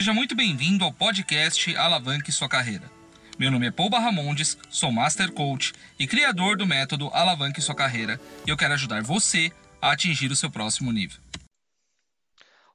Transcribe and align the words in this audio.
Seja 0.00 0.14
muito 0.14 0.34
bem-vindo 0.34 0.82
ao 0.82 0.94
podcast 0.94 1.76
Alavanque 1.76 2.32
Sua 2.32 2.48
Carreira. 2.48 2.90
Meu 3.38 3.50
nome 3.50 3.66
é 3.66 3.70
Paul 3.70 3.90
Barramondes, 3.90 4.56
sou 4.70 4.90
Master 4.90 5.30
Coach 5.30 5.74
e 5.98 6.06
criador 6.06 6.56
do 6.56 6.66
método 6.66 7.08
Alavanque 7.08 7.60
Sua 7.60 7.74
Carreira 7.74 8.18
e 8.46 8.48
eu 8.48 8.56
quero 8.56 8.72
ajudar 8.72 9.02
você 9.02 9.52
a 9.78 9.92
atingir 9.92 10.32
o 10.32 10.36
seu 10.36 10.50
próximo 10.50 10.90
nível. 10.90 11.20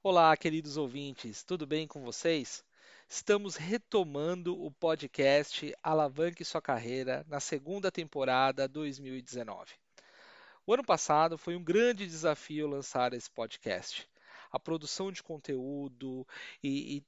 Olá, 0.03 0.37
queridos 0.37 0.77
ouvintes, 0.77 1.41
tudo 1.41 1.65
bem 1.65 1.87
com 1.87 2.03
vocês? 2.03 2.63
Estamos 3.09 3.55
retomando 3.55 4.63
o 4.63 4.69
podcast 4.69 5.75
Alavanque 5.81 6.45
Sua 6.45 6.61
Carreira 6.61 7.25
na 7.27 7.39
segunda 7.39 7.91
temporada 7.91 8.67
2019. 8.67 9.71
O 10.63 10.75
ano 10.75 10.83
passado 10.83 11.39
foi 11.39 11.55
um 11.55 11.63
grande 11.63 12.05
desafio 12.05 12.67
lançar 12.67 13.13
esse 13.13 13.31
podcast. 13.31 14.07
A 14.51 14.59
produção 14.59 15.11
de 15.11 15.23
conteúdo 15.23 16.25
e, 16.63 16.97
e 16.97 17.03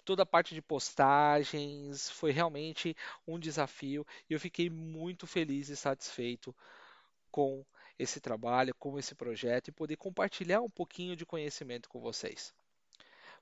toda 0.00 0.22
a 0.22 0.26
parte 0.26 0.54
de 0.54 0.62
postagens 0.62 2.10
foi 2.10 2.32
realmente 2.32 2.96
um 3.26 3.38
desafio 3.38 4.06
e 4.28 4.32
eu 4.34 4.40
fiquei 4.40 4.70
muito 4.70 5.26
feliz 5.26 5.68
e 5.68 5.76
satisfeito 5.76 6.54
com 7.30 7.64
esse 7.98 8.20
trabalho, 8.20 8.74
com 8.74 8.98
esse 8.98 9.14
projeto 9.14 9.68
e 9.68 9.72
poder 9.72 9.96
compartilhar 9.96 10.60
um 10.60 10.70
pouquinho 10.70 11.14
de 11.14 11.26
conhecimento 11.26 11.88
com 11.88 12.00
vocês. 12.00 12.54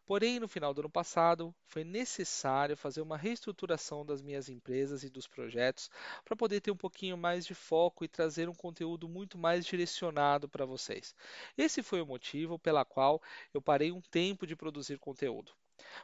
Porém, 0.09 0.41
no 0.41 0.48
final 0.48 0.73
do 0.73 0.80
ano 0.80 0.88
passado, 0.88 1.55
foi 1.66 1.84
necessário 1.84 2.75
fazer 2.78 3.02
uma 3.02 3.19
reestruturação 3.19 4.06
das 4.06 4.22
minhas 4.22 4.48
empresas 4.48 5.02
e 5.02 5.11
dos 5.11 5.27
projetos 5.27 5.91
para 6.25 6.34
poder 6.34 6.62
ter 6.62 6.70
um 6.70 6.77
pouquinho 6.77 7.19
mais 7.19 7.45
de 7.45 7.55
foco 7.55 8.05
e 8.05 8.09
trazer 8.09 8.48
um 8.48 8.55
conteúdo 8.55 9.06
muito 9.06 9.36
mais 9.36 9.66
direcionado 9.66 10.48
para 10.48 10.64
vocês. 10.64 11.14
Esse 11.59 11.83
foi 11.83 12.00
o 12.00 12.06
motivo 12.06 12.59
pela 12.59 12.86
qual 12.86 13.20
eu 13.52 13.61
parei 13.61 13.92
um 13.92 14.00
tempo 14.00 14.47
de 14.47 14.56
produzir 14.56 14.98
conteúdo. 14.98 15.52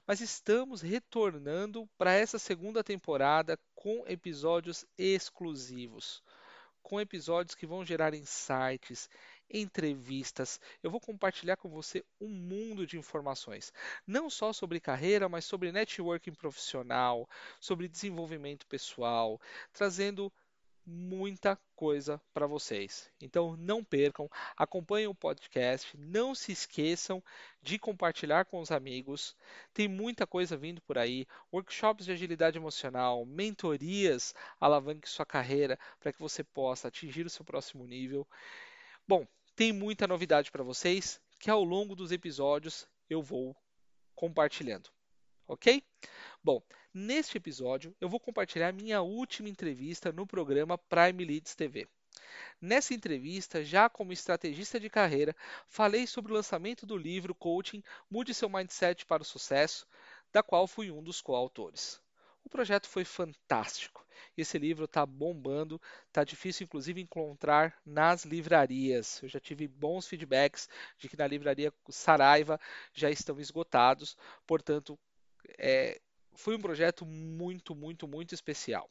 Mas 0.06 0.20
estamos 0.20 0.83
retornando 0.83 1.88
para 1.98 2.12
essa 2.12 2.38
segunda 2.38 2.85
temporada 2.85 3.59
com 3.74 4.04
episódios 4.07 4.85
exclusivos 4.99 6.23
com 6.85 7.01
episódios 7.01 7.54
que 7.54 7.66
vão 7.66 7.82
gerar 7.82 8.15
insights, 8.15 9.09
entrevistas. 9.51 10.60
Eu 10.82 10.90
vou 10.90 11.01
compartilhar 11.01 11.57
com 11.57 11.68
você 11.68 12.04
um 12.21 12.29
mundo 12.29 12.87
de 12.87 12.99
informações, 12.99 13.73
não 14.07 14.29
só 14.29 14.52
sobre 14.52 14.79
carreira, 14.79 15.26
mas 15.26 15.46
sobre 15.46 15.73
networking 15.73 16.34
profissional, 16.34 17.29
sobre 17.59 17.88
desenvolvimento 17.88 18.66
pessoal, 18.66 19.40
trazendo 19.73 20.30
muita 20.87 21.59
coisa 21.74 22.21
para 22.32 22.46
vocês. 22.46 23.10
Então 23.21 23.57
não 23.57 23.82
percam, 23.82 24.29
acompanhem 24.57 25.07
o 25.07 25.15
podcast, 25.15 25.96
não 25.96 26.35
se 26.35 26.52
esqueçam 26.52 27.23
de 27.63 27.79
compartilhar 27.79 28.45
com 28.45 28.60
os 28.60 28.71
amigos. 28.71 29.37
Tem 29.73 29.88
muita 29.88 30.27
coisa 30.27 30.57
vindo 30.57 30.80
por 30.82 30.99
aí, 30.99 31.27
workshops 31.52 32.05
de 32.05 32.12
agilidade 32.12 32.59
emocional, 32.59 33.24
mentorias, 33.24 34.35
alavanque 34.60 35.09
sua 35.09 35.27
carreira 35.27 35.79
para 35.99 36.12
que 36.12 36.21
você 36.21 36.45
possa 36.45 36.88
atingir 36.88 37.27
o 37.27 37.30
seu 37.30 37.45
próximo 37.45 37.87
nível. 37.87 38.27
Bom, 39.07 39.27
tem 39.57 39.73
muita 39.73 40.07
novidade 40.07 40.51
para 40.51 40.62
vocês 40.62 41.21
que 41.38 41.51
ao 41.51 41.65
longo 41.65 41.95
dos 41.95 42.12
episódios 42.12 42.87
eu 43.09 43.23
vou 43.23 43.57
compartilhando. 44.15 44.93
OK? 45.46 45.82
Bom, 46.42 46.62
neste 46.92 47.37
episódio 47.37 47.95
eu 48.00 48.09
vou 48.09 48.18
compartilhar 48.18 48.73
minha 48.73 49.02
última 49.02 49.48
entrevista 49.48 50.10
no 50.10 50.26
programa 50.26 50.78
Prime 50.78 51.24
Leads 51.24 51.54
TV. 51.54 51.87
Nessa 52.60 52.95
entrevista, 52.95 53.62
já 53.62 53.88
como 53.90 54.12
estrategista 54.12 54.80
de 54.80 54.88
carreira, 54.88 55.37
falei 55.68 56.06
sobre 56.06 56.32
o 56.32 56.34
lançamento 56.34 56.87
do 56.87 56.96
livro 56.96 57.34
Coaching 57.34 57.82
Mude 58.10 58.32
seu 58.32 58.48
Mindset 58.48 59.04
para 59.04 59.22
o 59.22 59.26
Sucesso, 59.26 59.87
da 60.32 60.42
qual 60.42 60.66
fui 60.66 60.90
um 60.90 61.02
dos 61.02 61.20
coautores. 61.20 62.00
O 62.42 62.48
projeto 62.48 62.88
foi 62.88 63.04
fantástico. 63.04 64.06
Esse 64.37 64.59
livro 64.59 64.87
está 64.87 65.04
bombando, 65.04 65.81
está 66.06 66.25
difícil 66.25 66.65
inclusive 66.65 67.00
encontrar 67.00 67.78
nas 67.84 68.25
livrarias. 68.25 69.22
Eu 69.22 69.28
já 69.28 69.41
tive 69.41 69.69
bons 69.69 70.06
feedbacks 70.06 70.69
de 70.99 71.09
que 71.09 71.16
na 71.16 71.27
livraria 71.27 71.72
Saraiva 71.91 72.59
já 72.93 73.10
estão 73.10 73.38
esgotados, 73.38 74.16
portanto, 74.47 74.99
é, 75.59 76.00
foi 76.34 76.56
um 76.56 76.60
projeto 76.60 77.05
muito, 77.06 77.75
muito, 77.75 78.06
muito 78.06 78.34
especial. 78.34 78.91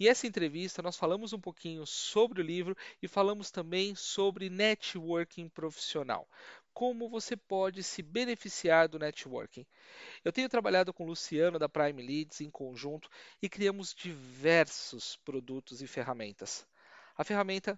E 0.00 0.06
essa 0.06 0.28
entrevista 0.28 0.80
nós 0.80 0.96
falamos 0.96 1.32
um 1.32 1.40
pouquinho 1.40 1.84
sobre 1.84 2.40
o 2.40 2.44
livro 2.44 2.76
e 3.02 3.08
falamos 3.08 3.50
também 3.50 3.96
sobre 3.96 4.48
networking 4.48 5.48
profissional. 5.48 6.28
Como 6.72 7.08
você 7.08 7.36
pode 7.36 7.82
se 7.82 8.00
beneficiar 8.00 8.86
do 8.86 8.98
networking. 8.98 9.66
Eu 10.24 10.32
tenho 10.32 10.48
trabalhado 10.48 10.92
com 10.92 11.02
o 11.02 11.08
Luciano 11.08 11.58
da 11.58 11.68
Prime 11.68 12.00
Leads 12.00 12.40
em 12.40 12.48
conjunto 12.48 13.10
e 13.42 13.48
criamos 13.48 13.92
diversos 13.92 15.16
produtos 15.24 15.82
e 15.82 15.86
ferramentas. 15.88 16.64
A 17.16 17.24
ferramenta, 17.24 17.76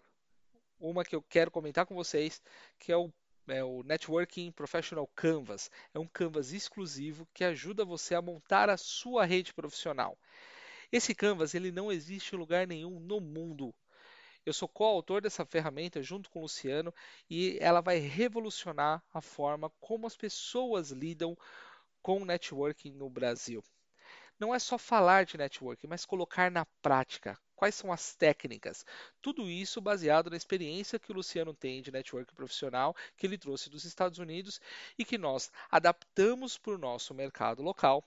uma 0.78 1.02
que 1.02 1.16
eu 1.16 1.22
quero 1.22 1.50
comentar 1.50 1.86
com 1.86 1.94
vocês, 1.94 2.42
que 2.78 2.92
é 2.92 2.96
o 2.98 3.10
é 3.50 3.64
o 3.64 3.82
Networking 3.82 4.52
Professional 4.52 5.06
Canvas. 5.14 5.70
É 5.94 5.98
um 5.98 6.06
canvas 6.06 6.52
exclusivo 6.52 7.26
que 7.34 7.44
ajuda 7.44 7.84
você 7.84 8.14
a 8.14 8.22
montar 8.22 8.70
a 8.70 8.76
sua 8.76 9.24
rede 9.24 9.52
profissional. 9.52 10.18
Esse 10.92 11.14
canvas 11.14 11.54
ele 11.54 11.70
não 11.70 11.90
existe 11.90 12.34
em 12.34 12.38
lugar 12.38 12.66
nenhum 12.66 12.98
no 13.00 13.20
mundo. 13.20 13.74
Eu 14.44 14.52
sou 14.52 14.68
coautor 14.68 15.20
dessa 15.20 15.44
ferramenta 15.44 16.02
junto 16.02 16.30
com 16.30 16.38
o 16.38 16.42
Luciano 16.42 16.94
e 17.28 17.58
ela 17.60 17.80
vai 17.80 17.98
revolucionar 17.98 19.02
a 19.12 19.20
forma 19.20 19.70
como 19.80 20.06
as 20.06 20.16
pessoas 20.16 20.90
lidam 20.90 21.36
com 22.02 22.24
networking 22.24 22.92
no 22.92 23.10
Brasil 23.10 23.62
não 24.40 24.54
é 24.54 24.58
só 24.58 24.78
falar 24.78 25.26
de 25.26 25.36
networking, 25.36 25.86
mas 25.86 26.06
colocar 26.06 26.50
na 26.50 26.64
prática. 26.80 27.38
Quais 27.60 27.74
são 27.74 27.92
as 27.92 28.14
técnicas? 28.14 28.86
Tudo 29.20 29.50
isso 29.50 29.82
baseado 29.82 30.30
na 30.30 30.36
experiência 30.38 30.98
que 30.98 31.12
o 31.12 31.14
Luciano 31.14 31.52
tem 31.52 31.82
de 31.82 31.92
networking 31.92 32.34
profissional, 32.34 32.96
que 33.18 33.26
ele 33.26 33.36
trouxe 33.36 33.68
dos 33.68 33.84
Estados 33.84 34.18
Unidos 34.18 34.58
e 34.98 35.04
que 35.04 35.18
nós 35.18 35.52
adaptamos 35.70 36.56
para 36.56 36.72
o 36.72 36.78
nosso 36.78 37.12
mercado 37.12 37.62
local 37.62 38.02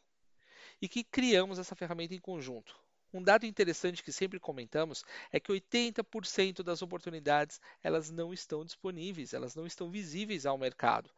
e 0.81 0.89
que 0.89 1.03
criamos 1.03 1.59
essa 1.59 1.75
ferramenta 1.75 2.15
em 2.15 2.19
conjunto. 2.19 2.75
Um 3.13 3.21
dado 3.21 3.45
interessante 3.45 4.01
que 4.01 4.11
sempre 4.11 4.39
comentamos 4.39 5.05
é 5.31 5.39
que 5.39 5.51
80% 5.51 6.63
das 6.63 6.81
oportunidades 6.81 7.61
elas 7.83 8.09
não 8.09 8.33
estão 8.33 8.65
disponíveis, 8.65 9.35
elas 9.35 9.53
não 9.53 9.67
estão 9.67 9.87
visíveis 9.91 10.47
ao 10.47 10.57
mercado. 10.57 11.11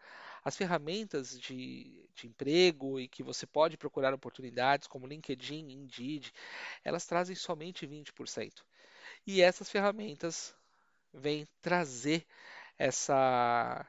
As 0.46 0.56
ferramentas 0.56 1.40
de, 1.40 2.08
de 2.16 2.28
emprego 2.28 3.00
e 3.00 3.08
que 3.08 3.24
você 3.24 3.48
pode 3.48 3.78
procurar 3.78 4.14
oportunidades, 4.14 4.88
como 4.88 5.08
LinkedIn, 5.08 5.72
Indeed, 5.72 6.32
elas 6.84 7.06
trazem 7.06 7.36
somente 7.36 7.86
20%. 7.86 8.66
E 9.28 9.42
essas 9.42 9.70
ferramentas 9.70 10.56
vêm 11.14 11.48
trazer 11.62 12.26
essa, 12.78 13.88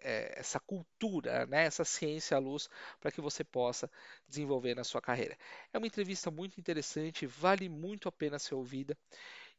é, 0.00 0.34
essa 0.38 0.60
cultura, 0.60 1.46
né, 1.46 1.64
essa 1.64 1.84
ciência 1.84 2.36
à 2.36 2.40
luz 2.40 2.68
para 3.00 3.10
que 3.12 3.20
você 3.20 3.44
possa 3.44 3.90
desenvolver 4.26 4.74
na 4.74 4.84
sua 4.84 5.00
carreira. 5.00 5.36
É 5.72 5.78
uma 5.78 5.86
entrevista 5.86 6.30
muito 6.30 6.58
interessante, 6.58 7.26
vale 7.26 7.68
muito 7.68 8.08
a 8.08 8.12
pena 8.12 8.38
ser 8.38 8.54
ouvida. 8.54 8.96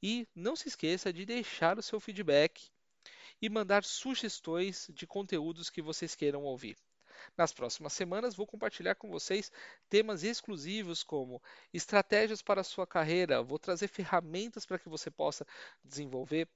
E 0.03 0.27
não 0.35 0.55
se 0.55 0.67
esqueça 0.69 1.13
de 1.13 1.25
deixar 1.25 1.77
o 1.79 1.83
seu 1.83 1.99
feedback 1.99 2.69
e 3.41 3.49
mandar 3.49 3.83
sugestões 3.83 4.89
de 4.93 5.07
conteúdos 5.07 5.69
que 5.69 5.81
vocês 5.81 6.15
queiram 6.15 6.43
ouvir. 6.43 6.77
Nas 7.37 7.51
próximas 7.51 7.93
semanas 7.93 8.35
vou 8.35 8.47
compartilhar 8.47 8.95
com 8.95 9.09
vocês 9.09 9.51
temas 9.89 10.23
exclusivos 10.23 11.03
como 11.03 11.41
estratégias 11.73 12.41
para 12.41 12.61
a 12.61 12.63
sua 12.63 12.87
carreira, 12.87 13.43
vou 13.43 13.59
trazer 13.59 13.87
ferramentas 13.87 14.65
para 14.65 14.79
que 14.79 14.89
você 14.89 15.11
possa 15.11 15.45
desenvolver 15.83 16.47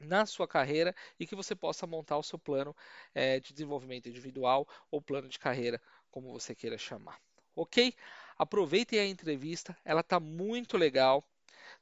na 0.00 0.26
sua 0.26 0.46
carreira 0.46 0.94
e 1.18 1.26
que 1.26 1.34
você 1.34 1.54
possa 1.54 1.86
montar 1.86 2.18
o 2.18 2.22
seu 2.22 2.38
plano 2.38 2.76
é, 3.14 3.40
de 3.40 3.52
desenvolvimento 3.52 4.08
individual 4.08 4.68
ou 4.90 5.00
plano 5.00 5.28
de 5.28 5.38
carreira, 5.38 5.80
como 6.10 6.32
você 6.32 6.54
queira 6.54 6.76
chamar. 6.76 7.20
Ok? 7.54 7.94
Aproveitem 8.36 8.98
a 8.98 9.06
entrevista, 9.06 9.76
ela 9.84 10.02
está 10.02 10.20
muito 10.20 10.76
legal, 10.76 11.24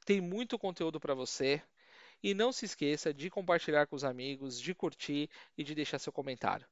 tem 0.05 0.21
muito 0.21 0.57
conteúdo 0.57 0.99
para 0.99 1.13
você. 1.13 1.61
E 2.23 2.33
não 2.33 2.51
se 2.51 2.65
esqueça 2.65 3.13
de 3.13 3.29
compartilhar 3.29 3.85
com 3.87 3.95
os 3.95 4.03
amigos, 4.03 4.59
de 4.59 4.73
curtir 4.73 5.29
e 5.57 5.63
de 5.63 5.75
deixar 5.75 5.99
seu 5.99 6.11
comentário. 6.11 6.65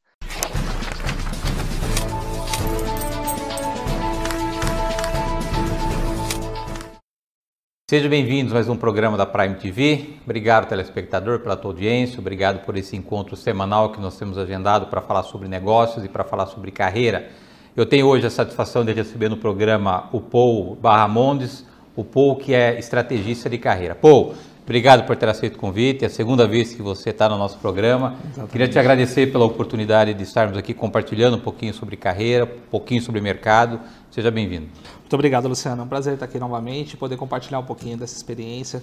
Sejam 7.90 8.10
bem-vindos 8.10 8.52
a 8.52 8.56
mais 8.56 8.68
um 8.68 8.76
programa 8.76 9.16
da 9.16 9.26
Prime 9.26 9.56
TV. 9.56 10.16
Obrigado, 10.24 10.68
telespectador, 10.68 11.42
pela 11.42 11.56
tua 11.56 11.70
audiência. 11.72 12.20
Obrigado 12.20 12.66
por 12.66 12.76
esse 12.76 12.96
encontro 12.96 13.36
semanal 13.36 13.92
que 13.92 14.00
nós 14.00 14.18
temos 14.18 14.38
agendado 14.38 14.88
para 14.88 15.00
falar 15.00 15.22
sobre 15.22 15.48
negócios 15.48 16.04
e 16.04 16.10
para 16.10 16.24
falar 16.24 16.48
sobre 16.48 16.72
carreira. 16.72 17.30
Eu 17.76 17.86
tenho 17.86 18.08
hoje 18.08 18.26
a 18.26 18.30
satisfação 18.32 18.84
de 18.84 18.94
receber 18.94 19.30
no 19.30 19.38
programa 19.38 20.10
o 20.12 20.22
Paul 20.22 20.76
Barramondes, 20.76 21.66
o 21.96 22.04
Paul 22.04 22.38
que 22.38 22.54
é 22.54 22.80
estrategista 22.80 23.50
de 23.50 23.58
carreira. 23.58 23.94
Paul, 23.94 24.34
Obrigado 24.64 25.06
por 25.06 25.16
ter 25.18 25.28
aceito 25.28 25.56
o 25.56 25.60
convite. 25.60 26.06
É 26.06 26.08
a 26.08 26.10
segunda 26.10 26.48
vez 26.48 26.74
que 26.74 26.82
você 26.82 27.10
está 27.10 27.28
no 27.28 27.38
nosso 27.38 27.58
programa. 27.58 28.16
Exatamente. 28.24 28.52
Queria 28.52 28.68
te 28.68 28.80
agradecer 28.80 29.30
pela 29.30 29.44
oportunidade 29.44 30.14
de 30.14 30.24
estarmos 30.24 30.58
aqui 30.58 30.74
compartilhando 30.74 31.36
um 31.36 31.40
pouquinho 31.40 31.74
sobre 31.74 31.98
carreira, 31.98 32.46
um 32.46 32.70
pouquinho 32.72 33.02
sobre 33.02 33.20
mercado. 33.20 33.80
Seja 34.10 34.32
bem-vindo. 34.32 34.68
Muito 35.02 35.14
obrigado, 35.14 35.50
Luciano. 35.50 35.82
É 35.82 35.86
um 35.86 35.88
prazer 35.88 36.14
estar 36.14 36.26
aqui 36.26 36.40
novamente 36.40 36.94
e 36.94 36.98
poder 36.98 37.18
compartilhar 37.18 37.60
um 37.60 37.66
pouquinho 37.66 37.98
dessa 37.98 38.16
experiência, 38.16 38.82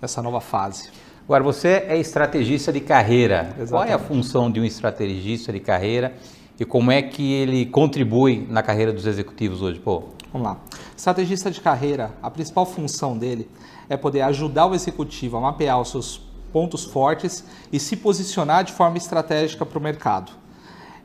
dessa 0.00 0.20
nova 0.20 0.40
fase. 0.40 0.90
Agora, 1.24 1.44
você 1.44 1.84
é 1.86 1.96
estrategista 1.96 2.72
de 2.72 2.80
carreira. 2.80 3.54
Exatamente. 3.56 3.70
Qual 3.70 3.84
é 3.84 3.92
a 3.92 3.98
função 4.00 4.50
de 4.50 4.58
um 4.58 4.64
estrategista 4.64 5.52
de 5.52 5.60
carreira 5.60 6.14
e 6.58 6.64
como 6.64 6.90
é 6.90 7.00
que 7.00 7.32
ele 7.32 7.64
contribui 7.66 8.44
na 8.50 8.60
carreira 8.60 8.92
dos 8.92 9.06
executivos 9.06 9.62
hoje? 9.62 9.78
Pô? 9.78 10.08
Vamos 10.32 10.48
lá. 10.48 10.56
Estrategista 10.96 11.50
de 11.50 11.60
carreira, 11.60 12.12
a 12.22 12.30
principal 12.30 12.64
função 12.64 13.18
dele 13.18 13.48
é 13.88 13.96
poder 13.96 14.22
ajudar 14.22 14.66
o 14.66 14.74
executivo 14.74 15.36
a 15.36 15.40
mapear 15.40 15.80
os 15.80 15.90
seus 15.90 16.22
pontos 16.52 16.84
fortes 16.84 17.44
e 17.72 17.78
se 17.78 17.96
posicionar 17.96 18.64
de 18.64 18.72
forma 18.72 18.96
estratégica 18.96 19.66
para 19.66 19.78
o 19.78 19.82
mercado. 19.82 20.32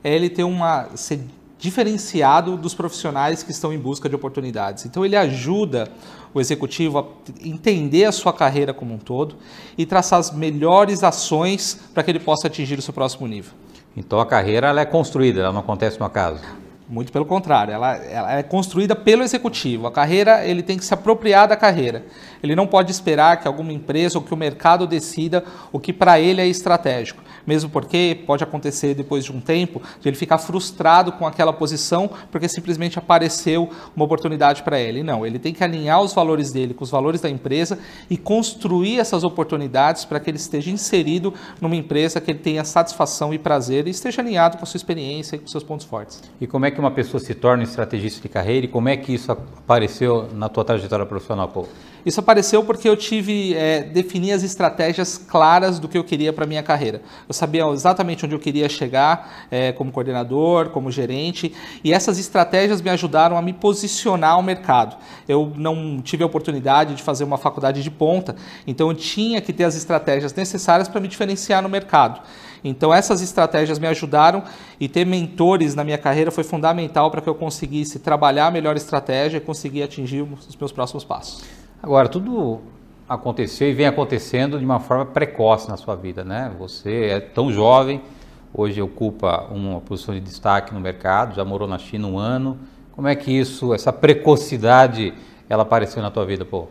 É 0.04 0.14
ele 0.14 0.30
ter 0.30 0.44
uma 0.44 0.90
ser 0.96 1.20
diferenciado 1.60 2.56
dos 2.56 2.76
profissionais 2.76 3.42
que 3.42 3.52
estão 3.52 3.74
em 3.74 3.80
busca 3.80 4.08
de 4.08 4.16
oportunidades. 4.16 4.86
Então 4.86 5.04
ele 5.04 5.16
ajuda 5.16 5.90
o 6.34 6.40
executivo 6.40 7.00
a 7.00 7.06
entender 7.42 8.06
a 8.06 8.12
sua 8.12 8.32
carreira 8.32 8.74
como 8.74 8.94
um 8.94 9.00
todo 9.00 9.36
e 9.78 9.86
traçar 9.86 10.20
as 10.20 10.32
melhores 10.32 11.04
ações 11.04 11.80
para 11.94 12.04
que 12.04 12.12
ele 12.12 12.20
possa 12.20 12.48
atingir 12.48 12.78
o 12.78 12.82
seu 12.82 12.94
próximo 12.94 13.28
nível. 13.28 13.54
Então 13.96 14.20
a 14.20 14.26
carreira 14.26 14.68
ela 14.68 14.82
é 14.82 14.86
construída, 14.86 15.42
ela 15.42 15.52
não 15.52 15.62
acontece 15.62 16.00
no 16.00 16.06
acaso. 16.06 16.42
Muito 16.90 17.12
pelo 17.12 17.26
contrário, 17.26 17.74
ela, 17.74 17.96
ela, 17.98 18.34
é 18.38 18.44
construída 18.44 18.96
pelo 18.96 19.22
executivo. 19.22 19.88
A 19.88 19.92
carreira, 19.92 20.46
ele 20.46 20.64
tem 20.64 20.78
que 20.78 20.86
se 20.86 20.94
apropriar 20.94 21.46
da 21.46 21.58
carreira. 21.58 22.06
Ele 22.42 22.56
não 22.56 22.66
pode 22.66 22.92
esperar 22.92 23.42
que 23.42 23.48
alguma 23.48 23.74
empresa 23.74 24.18
ou 24.18 24.24
que 24.24 24.34
o 24.34 24.38
mercado 24.38 24.88
decida 24.88 25.44
o 25.70 25.82
que 25.82 25.92
para 25.92 26.18
ele 26.18 26.40
é 26.40 26.48
estratégico 26.48 27.22
mesmo 27.48 27.70
porque 27.70 28.20
pode 28.28 28.44
acontecer 28.44 28.94
depois 28.94 29.24
de 29.24 29.32
um 29.32 29.40
tempo 29.40 29.82
de 30.02 30.10
ele 30.10 30.18
ficar 30.18 30.38
frustrado 30.38 31.14
com 31.14 31.26
aquela 31.26 31.54
posição 31.54 32.10
porque 32.30 32.50
simplesmente 32.50 33.00
apareceu 33.00 33.70
uma 33.96 34.06
oportunidade 34.06 34.62
para 34.62 34.78
ele. 34.78 35.02
Não, 35.02 35.26
ele 35.26 35.40
tem 35.40 35.54
que 35.54 35.64
alinhar 35.64 36.02
os 36.02 36.14
valores 36.14 36.52
dele 36.52 36.74
com 36.74 36.84
os 36.84 36.92
valores 36.92 37.22
da 37.22 37.30
empresa 37.30 37.80
e 38.10 38.18
construir 38.18 39.00
essas 39.00 39.24
oportunidades 39.24 40.04
para 40.04 40.20
que 40.20 40.30
ele 40.30 40.38
esteja 40.38 40.70
inserido 40.70 41.34
numa 41.62 41.76
empresa 41.76 42.20
que 42.20 42.30
ele 42.30 42.40
tenha 42.40 42.64
satisfação 42.66 43.34
e 43.34 43.40
prazer 43.40 43.88
e 43.88 43.92
esteja 43.92 44.22
alinhado 44.22 44.58
com 44.58 44.64
a 44.64 44.66
sua 44.66 44.78
experiência 44.78 45.38
e 45.38 45.40
com 45.40 45.48
seus 45.48 45.64
pontos 45.64 45.86
fortes. 45.86 46.22
E 46.42 46.46
como 46.46 46.66
é 46.66 46.72
que 46.72 46.80
uma 46.80 46.92
pessoa 46.92 47.22
se 47.22 47.34
torna 47.34 47.64
estrategista 47.64 48.22
de 48.22 48.30
carreira 48.30 48.66
e 48.66 48.70
como 48.70 48.90
é 48.90 48.98
que 48.98 49.14
isso 49.14 49.32
apareceu 49.32 50.28
na 50.34 50.50
tua 50.50 50.66
trajetória 50.66 51.06
profissional, 51.06 51.48
Paulo? 51.48 51.70
Isso 52.08 52.22
apareceu 52.22 52.64
porque 52.64 52.88
eu 52.88 52.96
tive 52.96 53.54
é, 53.54 53.82
definir 53.82 54.32
as 54.32 54.42
estratégias 54.42 55.18
claras 55.18 55.78
do 55.78 55.90
que 55.90 55.98
eu 55.98 56.04
queria 56.06 56.32
para 56.32 56.46
minha 56.46 56.64
carreira. 56.64 57.02
Eu 57.28 57.34
sabia 57.38 57.66
exatamente 57.68 58.26
onde 58.26 58.36
eu 58.36 58.40
queria 58.40 58.68
chegar 58.68 59.48
é, 59.50 59.72
como 59.72 59.92
coordenador, 59.92 60.70
como 60.70 60.92
gerente, 60.92 61.54
e 61.84 61.94
essas 61.94 62.20
estratégias 62.20 62.82
me 62.82 62.90
ajudaram 62.90 63.38
a 63.38 63.42
me 63.42 63.54
posicionar 63.54 64.32
ao 64.32 64.44
mercado. 64.44 64.98
Eu 65.28 65.54
não 65.56 66.02
tive 66.02 66.24
a 66.24 66.26
oportunidade 66.26 66.96
de 66.96 67.04
fazer 67.04 67.24
uma 67.24 67.38
faculdade 67.38 67.82
de 67.82 67.92
ponta, 67.92 68.36
então 68.66 68.90
eu 68.90 68.96
tinha 68.96 69.40
que 69.40 69.54
ter 69.54 69.64
as 69.64 69.76
estratégias 69.76 70.34
necessárias 70.34 70.88
para 70.88 71.00
me 71.00 71.08
diferenciar 71.08 71.62
no 71.62 71.70
mercado. 71.70 72.22
Então 72.64 72.94
essas 72.94 73.22
estratégias 73.22 73.80
me 73.80 73.88
ajudaram 73.88 74.44
e 74.80 74.88
ter 74.88 75.06
mentores 75.06 75.76
na 75.76 75.84
minha 75.84 75.98
carreira 75.98 76.32
foi 76.32 76.44
fundamental 76.44 77.10
para 77.12 77.22
que 77.22 77.30
eu 77.30 77.36
conseguisse 77.36 78.00
trabalhar 78.00 78.48
a 78.48 78.52
melhor 78.52 78.76
estratégia 78.76 79.38
e 79.38 79.42
conseguir 79.42 79.84
atingir 79.84 80.22
os 80.22 80.56
meus 80.56 80.72
próximos 80.72 81.04
passos. 81.04 81.44
Agora, 81.82 82.10
tudo 82.10 82.60
aconteceu 83.08 83.70
e 83.70 83.74
vem 83.74 83.86
acontecendo 83.86 84.60
de 84.60 84.66
uma 84.66 84.80
forma 84.80 85.06
precoce 85.06 85.70
na 85.70 85.78
sua 85.78 85.96
vida, 85.96 86.24
né? 86.24 86.52
Você 86.60 87.06
é 87.06 87.20
tão 87.20 87.52
jovem, 87.52 88.02
hoje 88.54 88.82
ocupa 88.82 89.48
uma 89.50 89.80
posição 89.82 90.14
de 90.14 90.20
destaque 90.20 90.74
no 90.74 90.80
mercado, 90.80 91.36
já 91.36 91.46
morou 91.46 91.68
na 91.68 91.78
China 91.78 92.08
um 92.08 92.18
ano. 92.18 92.58
Como 92.92 93.08
é 93.08 93.16
que 93.16 93.32
isso, 93.32 93.74
essa 93.74 93.94
precocidade, 93.94 95.14
ela 95.48 95.64
apareceu 95.64 96.02
na 96.02 96.12
tua 96.12 96.26
vida, 96.26 96.44
pô? 96.44 96.68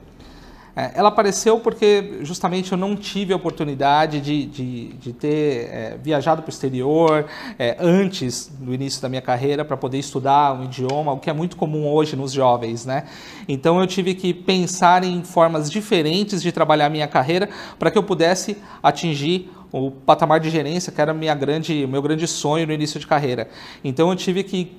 É, 0.78 0.92
ela 0.94 1.08
apareceu 1.08 1.58
porque 1.58 2.18
justamente 2.20 2.70
eu 2.70 2.76
não 2.76 2.94
tive 2.94 3.32
a 3.32 3.36
oportunidade 3.36 4.20
de, 4.20 4.44
de, 4.44 4.88
de 4.88 5.12
ter 5.14 5.70
é, 5.72 5.98
viajado 6.02 6.42
para 6.42 6.50
o 6.50 6.52
exterior 6.52 7.24
é, 7.58 7.78
antes 7.80 8.52
do 8.60 8.74
início 8.74 9.00
da 9.00 9.08
minha 9.08 9.22
carreira 9.22 9.64
para 9.64 9.74
poder 9.74 9.98
estudar 9.98 10.52
um 10.52 10.64
idioma, 10.64 11.12
o 11.12 11.18
que 11.18 11.30
é 11.30 11.32
muito 11.32 11.56
comum 11.56 11.88
hoje 11.88 12.14
nos 12.14 12.30
jovens, 12.30 12.84
né? 12.84 13.04
Então 13.48 13.80
eu 13.80 13.86
tive 13.86 14.14
que 14.14 14.34
pensar 14.34 15.02
em 15.02 15.24
formas 15.24 15.70
diferentes 15.70 16.42
de 16.42 16.52
trabalhar 16.52 16.86
a 16.86 16.90
minha 16.90 17.08
carreira 17.08 17.48
para 17.78 17.90
que 17.90 17.96
eu 17.96 18.02
pudesse 18.02 18.58
atingir 18.82 19.50
o 19.72 19.90
patamar 19.90 20.40
de 20.40 20.50
gerência, 20.50 20.92
que 20.92 21.00
era 21.00 21.14
minha 21.14 21.34
grande, 21.34 21.86
meu 21.86 22.02
grande 22.02 22.26
sonho 22.26 22.66
no 22.66 22.72
início 22.74 23.00
de 23.00 23.06
carreira. 23.06 23.48
Então 23.82 24.10
eu 24.10 24.16
tive 24.16 24.42
que 24.42 24.76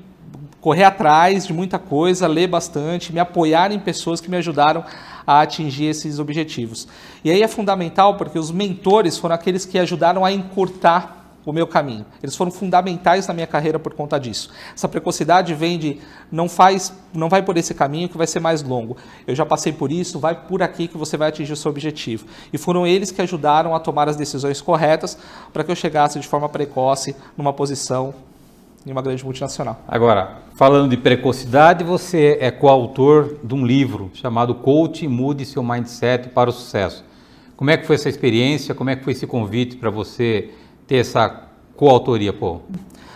correr 0.62 0.84
atrás 0.84 1.48
de 1.48 1.54
muita 1.54 1.80
coisa, 1.80 2.28
ler 2.28 2.48
bastante, 2.48 3.14
me 3.14 3.20
apoiar 3.20 3.72
em 3.72 3.80
pessoas 3.80 4.20
que 4.20 4.30
me 4.30 4.38
ajudaram 4.38 4.84
a 5.28 5.42
atingir 5.42 5.88
esses 5.88 6.18
objetivos. 6.18 6.88
E 7.22 7.30
aí 7.30 7.44
é 7.44 7.48
fundamental 7.50 8.16
porque 8.16 8.40
os 8.40 8.50
mentores 8.50 9.18
foram 9.18 9.36
aqueles 9.36 9.66
que 9.66 9.78
ajudaram 9.78 10.24
a 10.24 10.32
encurtar 10.32 11.18
o 11.46 11.54
meu 11.54 11.66
caminho. 11.66 12.06
Eles 12.22 12.36
foram 12.36 12.52
fundamentais 12.52 13.26
na 13.28 13.34
minha 13.34 13.48
carreira 13.48 13.80
por 13.80 13.94
conta 13.94 14.20
disso. 14.20 14.50
Essa 14.76 14.88
precocidade 14.88 15.54
vem 15.54 15.78
de 15.80 16.00
não 16.30 16.50
faz, 16.50 16.94
não 17.14 17.30
vai 17.30 17.42
por 17.42 17.56
esse 17.56 17.74
caminho 17.74 18.10
que 18.10 18.18
vai 18.18 18.28
ser 18.28 18.42
mais 18.42 18.62
longo. 18.62 18.98
Eu 19.26 19.34
já 19.34 19.46
passei 19.46 19.72
por 19.72 19.90
isso, 19.90 20.20
vai 20.20 20.36
por 20.36 20.62
aqui 20.62 20.90
que 20.90 20.98
você 20.98 21.16
vai 21.16 21.30
atingir 21.30 21.54
o 21.54 21.56
seu 21.56 21.72
objetivo. 21.72 22.26
E 22.52 22.58
foram 22.58 22.86
eles 22.86 23.12
que 23.12 23.22
ajudaram 23.22 23.74
a 23.74 23.80
tomar 23.80 24.10
as 24.10 24.18
decisões 24.18 24.60
corretas 24.60 25.18
para 25.54 25.64
que 25.64 25.72
eu 25.72 25.76
chegasse 25.76 26.20
de 26.20 26.28
forma 26.28 26.50
precoce 26.50 27.16
numa 27.38 27.54
posição 27.54 28.14
em 28.90 28.94
uma 28.94 29.02
grande 29.02 29.24
multinacional. 29.24 29.82
Agora, 29.88 30.38
falando 30.56 30.90
de 30.90 30.98
precocidade, 30.98 31.84
você 31.84 32.38
é 32.40 32.50
coautor 32.50 33.36
de 33.44 33.54
um 33.54 33.66
livro 33.66 34.10
chamado 34.14 34.56
Coach 34.56 35.08
Mude 35.08 35.46
Seu 35.46 35.64
Mindset 35.64 36.30
para 36.30 36.50
o 36.50 36.54
Sucesso. 36.54 37.04
Como 37.56 37.70
é 37.70 37.78
que 37.78 37.86
foi 37.86 37.96
essa 37.96 38.08
experiência? 38.08 38.76
Como 38.76 38.90
é 38.90 38.96
que 38.96 39.04
foi 39.04 39.14
esse 39.14 39.26
convite 39.26 39.78
para 39.78 39.90
você 39.90 40.52
ter 40.86 40.98
essa 40.98 41.48
coautoria? 41.76 42.34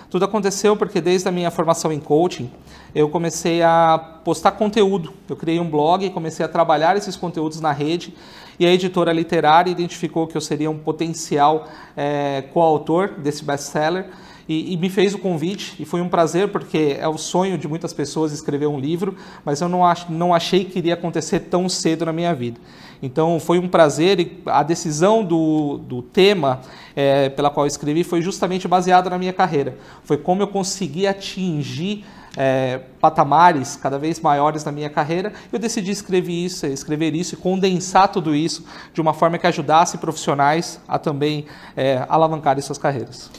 Tudo 0.09 0.25
aconteceu 0.25 0.75
porque 0.75 0.99
desde 0.99 1.29
a 1.29 1.31
minha 1.31 1.51
formação 1.51 1.91
em 1.91 1.99
coaching, 1.99 2.49
eu 2.93 3.07
comecei 3.07 3.61
a 3.61 3.97
postar 4.25 4.51
conteúdo. 4.51 5.13
Eu 5.29 5.35
criei 5.35 5.59
um 5.59 5.69
blog 5.69 6.05
e 6.05 6.09
comecei 6.09 6.45
a 6.45 6.49
trabalhar 6.49 6.97
esses 6.97 7.15
conteúdos 7.15 7.61
na 7.61 7.71
rede. 7.71 8.13
E 8.59 8.65
a 8.65 8.73
editora 8.73 9.13
literária 9.13 9.71
identificou 9.71 10.27
que 10.27 10.35
eu 10.35 10.41
seria 10.41 10.69
um 10.69 10.77
potencial 10.77 11.67
é, 11.95 12.43
coautor 12.53 13.11
desse 13.17 13.45
best-seller 13.45 14.07
e, 14.47 14.73
e, 14.73 14.77
me 14.77 14.89
fez 14.89 15.13
o 15.13 15.19
convite 15.19 15.75
e 15.79 15.85
foi 15.85 16.01
um 16.01 16.09
prazer 16.09 16.49
porque 16.49 16.97
é 16.99 17.07
o 17.07 17.17
sonho 17.17 17.57
de 17.57 17.67
muitas 17.67 17.93
pessoas 17.93 18.31
escrever 18.31 18.67
um 18.67 18.79
livro, 18.79 19.15
mas 19.45 19.61
eu 19.61 19.69
não, 19.69 19.85
ach, 19.85 20.09
não 20.09 20.33
achei 20.33 20.65
que 20.65 20.79
iria 20.79 20.93
acontecer 20.93 21.41
tão 21.41 21.69
cedo 21.69 22.05
na 22.05 22.13
minha 22.13 22.33
vida. 22.33 22.59
Então 23.01 23.39
foi 23.39 23.57
um 23.57 23.67
prazer 23.67 24.19
e 24.19 24.41
a 24.45 24.63
decisão 24.63 25.23
do, 25.23 25.77
do 25.79 26.01
tema 26.01 26.61
é, 26.95 27.29
pela 27.29 27.49
qual 27.49 27.65
eu 27.65 27.67
escrevi 27.67 28.03
foi 28.03 28.21
justamente 28.21 28.67
baseada 28.67 29.09
na 29.09 29.17
minha 29.17 29.33
carreira. 29.33 29.75
Foi 30.03 30.17
como 30.17 30.41
eu 30.41 30.47
consegui 30.47 31.07
atingir 31.07 32.03
é, 32.37 32.79
patamares 32.99 33.75
cada 33.75 33.97
vez 33.97 34.19
maiores 34.19 34.63
na 34.63 34.71
minha 34.71 34.89
carreira, 34.89 35.33
eu 35.51 35.59
decidi 35.59 35.91
escrever 35.91 36.31
isso, 36.31 36.65
escrever 36.65 37.13
isso 37.15 37.35
e 37.35 37.37
condensar 37.37 38.07
tudo 38.07 38.33
isso 38.33 38.65
de 38.93 39.01
uma 39.01 39.13
forma 39.13 39.37
que 39.37 39.47
ajudasse 39.47 39.97
profissionais 39.97 40.79
a 40.87 40.97
também 40.97 41.45
é, 41.75 42.05
alavancarem 42.07 42.61
suas 42.61 42.77
carreiras. 42.77 43.29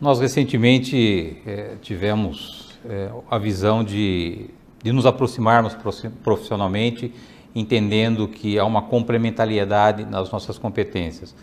Nós 0.00 0.20
recentemente 0.20 1.38
é, 1.46 1.76
tivemos 1.80 2.78
é, 2.84 3.10
a 3.30 3.38
visão 3.38 3.84
de, 3.84 4.50
de 4.82 4.92
nos 4.92 5.06
aproximarmos 5.06 5.76
profissionalmente, 6.22 7.14
entendendo 7.54 8.26
que 8.26 8.58
há 8.58 8.64
uma 8.64 8.82
complementariedade 8.82 10.04
nas 10.04 10.30
nossas 10.32 10.58
competências. 10.58 11.34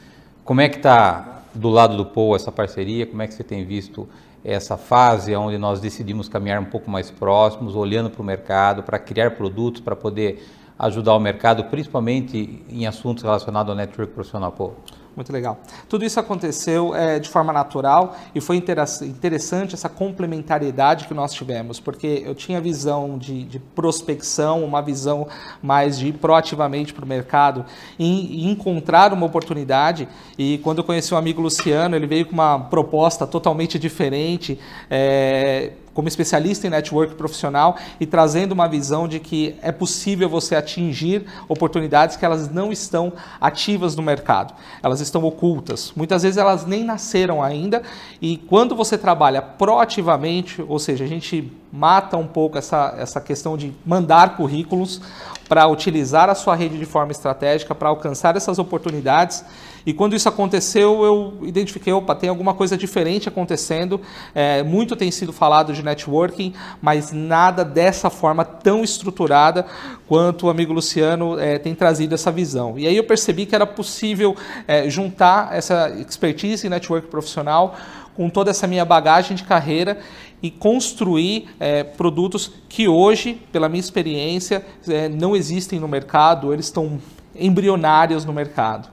Como 0.43 0.59
é 0.59 0.67
que 0.67 0.77
está 0.77 1.43
do 1.55 1.69
lado 1.69 1.95
do 1.95 2.05
Paul 2.05 2.35
essa 2.35 2.51
parceria? 2.51 3.05
Como 3.05 3.21
é 3.21 3.27
que 3.27 3.33
você 3.33 3.43
tem 3.43 3.63
visto 3.63 4.07
essa 4.43 4.75
fase 4.75 5.33
onde 5.33 5.57
nós 5.57 5.79
decidimos 5.79 6.27
caminhar 6.27 6.59
um 6.59 6.65
pouco 6.65 6.91
mais 6.91 7.09
próximos, 7.09 7.73
olhando 7.73 8.09
para 8.09 8.21
o 8.21 8.25
mercado, 8.25 8.83
para 8.83 8.99
criar 8.99 9.31
produtos, 9.31 9.79
para 9.79 9.95
poder 9.95 10.45
ajudar 10.77 11.15
o 11.15 11.19
mercado, 11.19 11.63
principalmente 11.65 12.63
em 12.67 12.85
assuntos 12.85 13.23
relacionados 13.23 13.69
ao 13.69 13.77
network 13.77 14.13
profissional, 14.13 14.51
Paul? 14.51 14.75
Muito 15.13 15.33
legal. 15.33 15.59
Tudo 15.89 16.05
isso 16.05 16.19
aconteceu 16.21 16.95
é, 16.95 17.19
de 17.19 17.27
forma 17.27 17.51
natural 17.51 18.15
e 18.33 18.39
foi 18.39 18.55
interessante 18.55 19.75
essa 19.75 19.89
complementariedade 19.89 21.05
que 21.05 21.13
nós 21.13 21.33
tivemos, 21.33 21.81
porque 21.81 22.23
eu 22.25 22.33
tinha 22.33 22.61
visão 22.61 23.17
de, 23.17 23.43
de 23.43 23.59
prospecção, 23.59 24.63
uma 24.63 24.81
visão 24.81 25.27
mais 25.61 25.99
de 25.99 26.07
ir 26.07 26.13
proativamente 26.13 26.93
para 26.93 27.03
o 27.03 27.07
mercado 27.07 27.65
e, 27.99 28.49
encontrar 28.49 29.11
uma 29.11 29.25
oportunidade. 29.25 30.07
E 30.37 30.59
quando 30.59 30.77
eu 30.77 30.83
conheci 30.83 31.13
o 31.13 31.17
amigo 31.17 31.41
Luciano, 31.41 31.93
ele 31.93 32.07
veio 32.07 32.25
com 32.25 32.33
uma 32.33 32.57
proposta 32.57 33.27
totalmente 33.27 33.77
diferente. 33.77 34.57
É, 34.89 35.73
como 35.93 36.07
especialista 36.07 36.67
em 36.67 36.69
network 36.69 37.15
profissional 37.15 37.77
e 37.99 38.05
trazendo 38.05 38.51
uma 38.51 38.67
visão 38.67 39.07
de 39.07 39.19
que 39.19 39.55
é 39.61 39.71
possível 39.71 40.29
você 40.29 40.55
atingir 40.55 41.25
oportunidades 41.47 42.15
que 42.15 42.25
elas 42.25 42.49
não 42.49 42.71
estão 42.71 43.13
ativas 43.39 43.95
no 43.95 44.03
mercado, 44.03 44.53
elas 44.81 44.99
estão 45.01 45.23
ocultas. 45.23 45.91
Muitas 45.95 46.23
vezes 46.23 46.37
elas 46.37 46.65
nem 46.65 46.83
nasceram 46.83 47.41
ainda 47.41 47.81
e 48.21 48.37
quando 48.37 48.75
você 48.75 48.97
trabalha 48.97 49.41
proativamente, 49.41 50.63
ou 50.67 50.79
seja, 50.79 51.03
a 51.03 51.07
gente 51.07 51.51
mata 51.71 52.17
um 52.17 52.27
pouco 52.27 52.57
essa, 52.57 52.93
essa 52.97 53.21
questão 53.21 53.57
de 53.57 53.73
mandar 53.85 54.35
currículos 54.35 55.01
para 55.47 55.67
utilizar 55.67 56.29
a 56.29 56.35
sua 56.35 56.55
rede 56.55 56.77
de 56.77 56.85
forma 56.85 57.11
estratégica 57.11 57.75
para 57.75 57.89
alcançar 57.89 58.35
essas 58.35 58.59
oportunidades 58.59 59.43
e 59.85 59.93
quando 59.93 60.15
isso 60.15 60.29
aconteceu, 60.29 61.03
eu 61.03 61.47
identifiquei, 61.47 61.91
opa, 61.91 62.13
tem 62.13 62.29
alguma 62.29 62.53
coisa 62.53 62.77
diferente 62.77 63.27
acontecendo. 63.27 63.99
É, 64.33 64.61
muito 64.63 64.95
tem 64.95 65.09
sido 65.09 65.33
falado 65.33 65.73
de 65.73 65.83
networking, 65.83 66.53
mas 66.81 67.11
nada 67.11 67.65
dessa 67.65 68.09
forma 68.09 68.45
tão 68.45 68.83
estruturada 68.83 69.65
quanto 70.07 70.47
o 70.47 70.49
amigo 70.49 70.73
Luciano 70.73 71.39
é, 71.39 71.57
tem 71.57 71.73
trazido 71.73 72.13
essa 72.13 72.31
visão. 72.31 72.77
E 72.77 72.85
aí 72.85 72.95
eu 72.95 73.03
percebi 73.03 73.45
que 73.45 73.55
era 73.55 73.65
possível 73.65 74.35
é, 74.67 74.89
juntar 74.89 75.49
essa 75.51 75.89
expertise 75.89 76.67
em 76.67 76.69
network 76.69 77.07
profissional 77.07 77.75
com 78.15 78.29
toda 78.29 78.51
essa 78.51 78.67
minha 78.67 78.85
bagagem 78.85 79.35
de 79.35 79.43
carreira 79.43 79.99
e 80.41 80.49
construir 80.49 81.49
é, 81.59 81.83
produtos 81.83 82.51
que 82.67 82.87
hoje, 82.87 83.41
pela 83.51 83.69
minha 83.69 83.79
experiência, 83.79 84.65
é, 84.87 85.07
não 85.07 85.35
existem 85.35 85.79
no 85.79 85.87
mercado, 85.87 86.53
eles 86.53 86.65
estão 86.65 86.99
embrionários 87.35 88.25
no 88.25 88.33
mercado. 88.33 88.89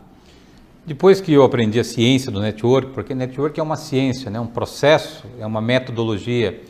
Depois 0.85 1.21
que 1.21 1.33
eu 1.33 1.43
aprendi 1.43 1.79
a 1.79 1.85
ciência 1.85 2.31
do 2.31 2.41
network, 2.41 2.93
porque 2.93 3.15
network 3.15 3.59
é 3.59 3.63
uma 3.63 3.77
ciência, 3.77 4.31
né, 4.31 4.41
um 4.41 4.47
processo, 4.47 5.27
é 5.39 5.47
uma 5.47 5.61
metodologia. 5.61 6.63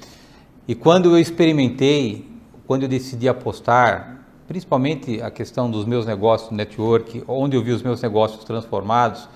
E 0.67 0.75
quando 0.75 1.11
eu 1.11 1.19
experimentei, 1.19 2.27
quando 2.67 2.83
eu 2.83 2.89
decidi 2.89 3.29
apostar, 3.29 4.19
principalmente 4.47 5.23
a 5.23 5.31
questão 5.31 5.71
dos 5.71 5.85
meus 5.85 6.05
negócios 6.05 6.51
network, 6.51 7.23
onde 7.29 7.57
eu 7.57 7.63
vi 7.63 7.71
os 7.71 7.83
meus 7.83 8.03
negócios 8.03 8.43
transformados, 8.45 9.29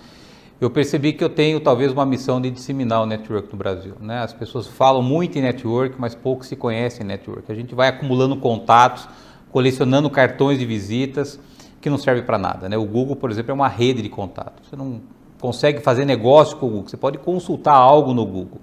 eu 0.64 0.70
percebi 0.70 1.12
que 1.12 1.24
eu 1.24 1.28
tenho 1.28 1.58
talvez 1.58 1.90
uma 1.90 2.06
missão 2.06 2.40
de 2.40 2.48
disseminar 2.48 3.02
o 3.02 3.06
network 3.06 3.48
no 3.50 3.58
Brasil. 3.58 3.94
Né? 4.00 4.20
As 4.20 4.32
pessoas 4.32 4.68
falam 4.68 5.02
muito 5.02 5.36
em 5.36 5.42
network, 5.42 5.96
mas 5.98 6.14
pouco 6.14 6.46
se 6.46 6.54
conhecem 6.54 7.04
em 7.04 7.08
network. 7.08 7.50
A 7.50 7.54
gente 7.54 7.74
vai 7.74 7.88
acumulando 7.88 8.36
contatos, 8.36 9.08
colecionando 9.50 10.08
cartões 10.08 10.60
de 10.60 10.64
visitas 10.64 11.40
que 11.80 11.90
não 11.90 11.98
serve 11.98 12.22
para 12.22 12.38
nada. 12.38 12.68
Né? 12.68 12.76
O 12.76 12.84
Google, 12.84 13.16
por 13.16 13.28
exemplo, 13.28 13.50
é 13.50 13.54
uma 13.54 13.66
rede 13.66 14.02
de 14.02 14.08
contatos. 14.08 14.68
Você 14.68 14.76
não 14.76 15.00
consegue 15.40 15.80
fazer 15.80 16.04
negócio 16.04 16.56
com 16.56 16.66
o 16.66 16.68
Google, 16.68 16.88
você 16.88 16.96
pode 16.96 17.18
consultar 17.18 17.74
algo 17.74 18.14
no 18.14 18.24
Google. 18.24 18.60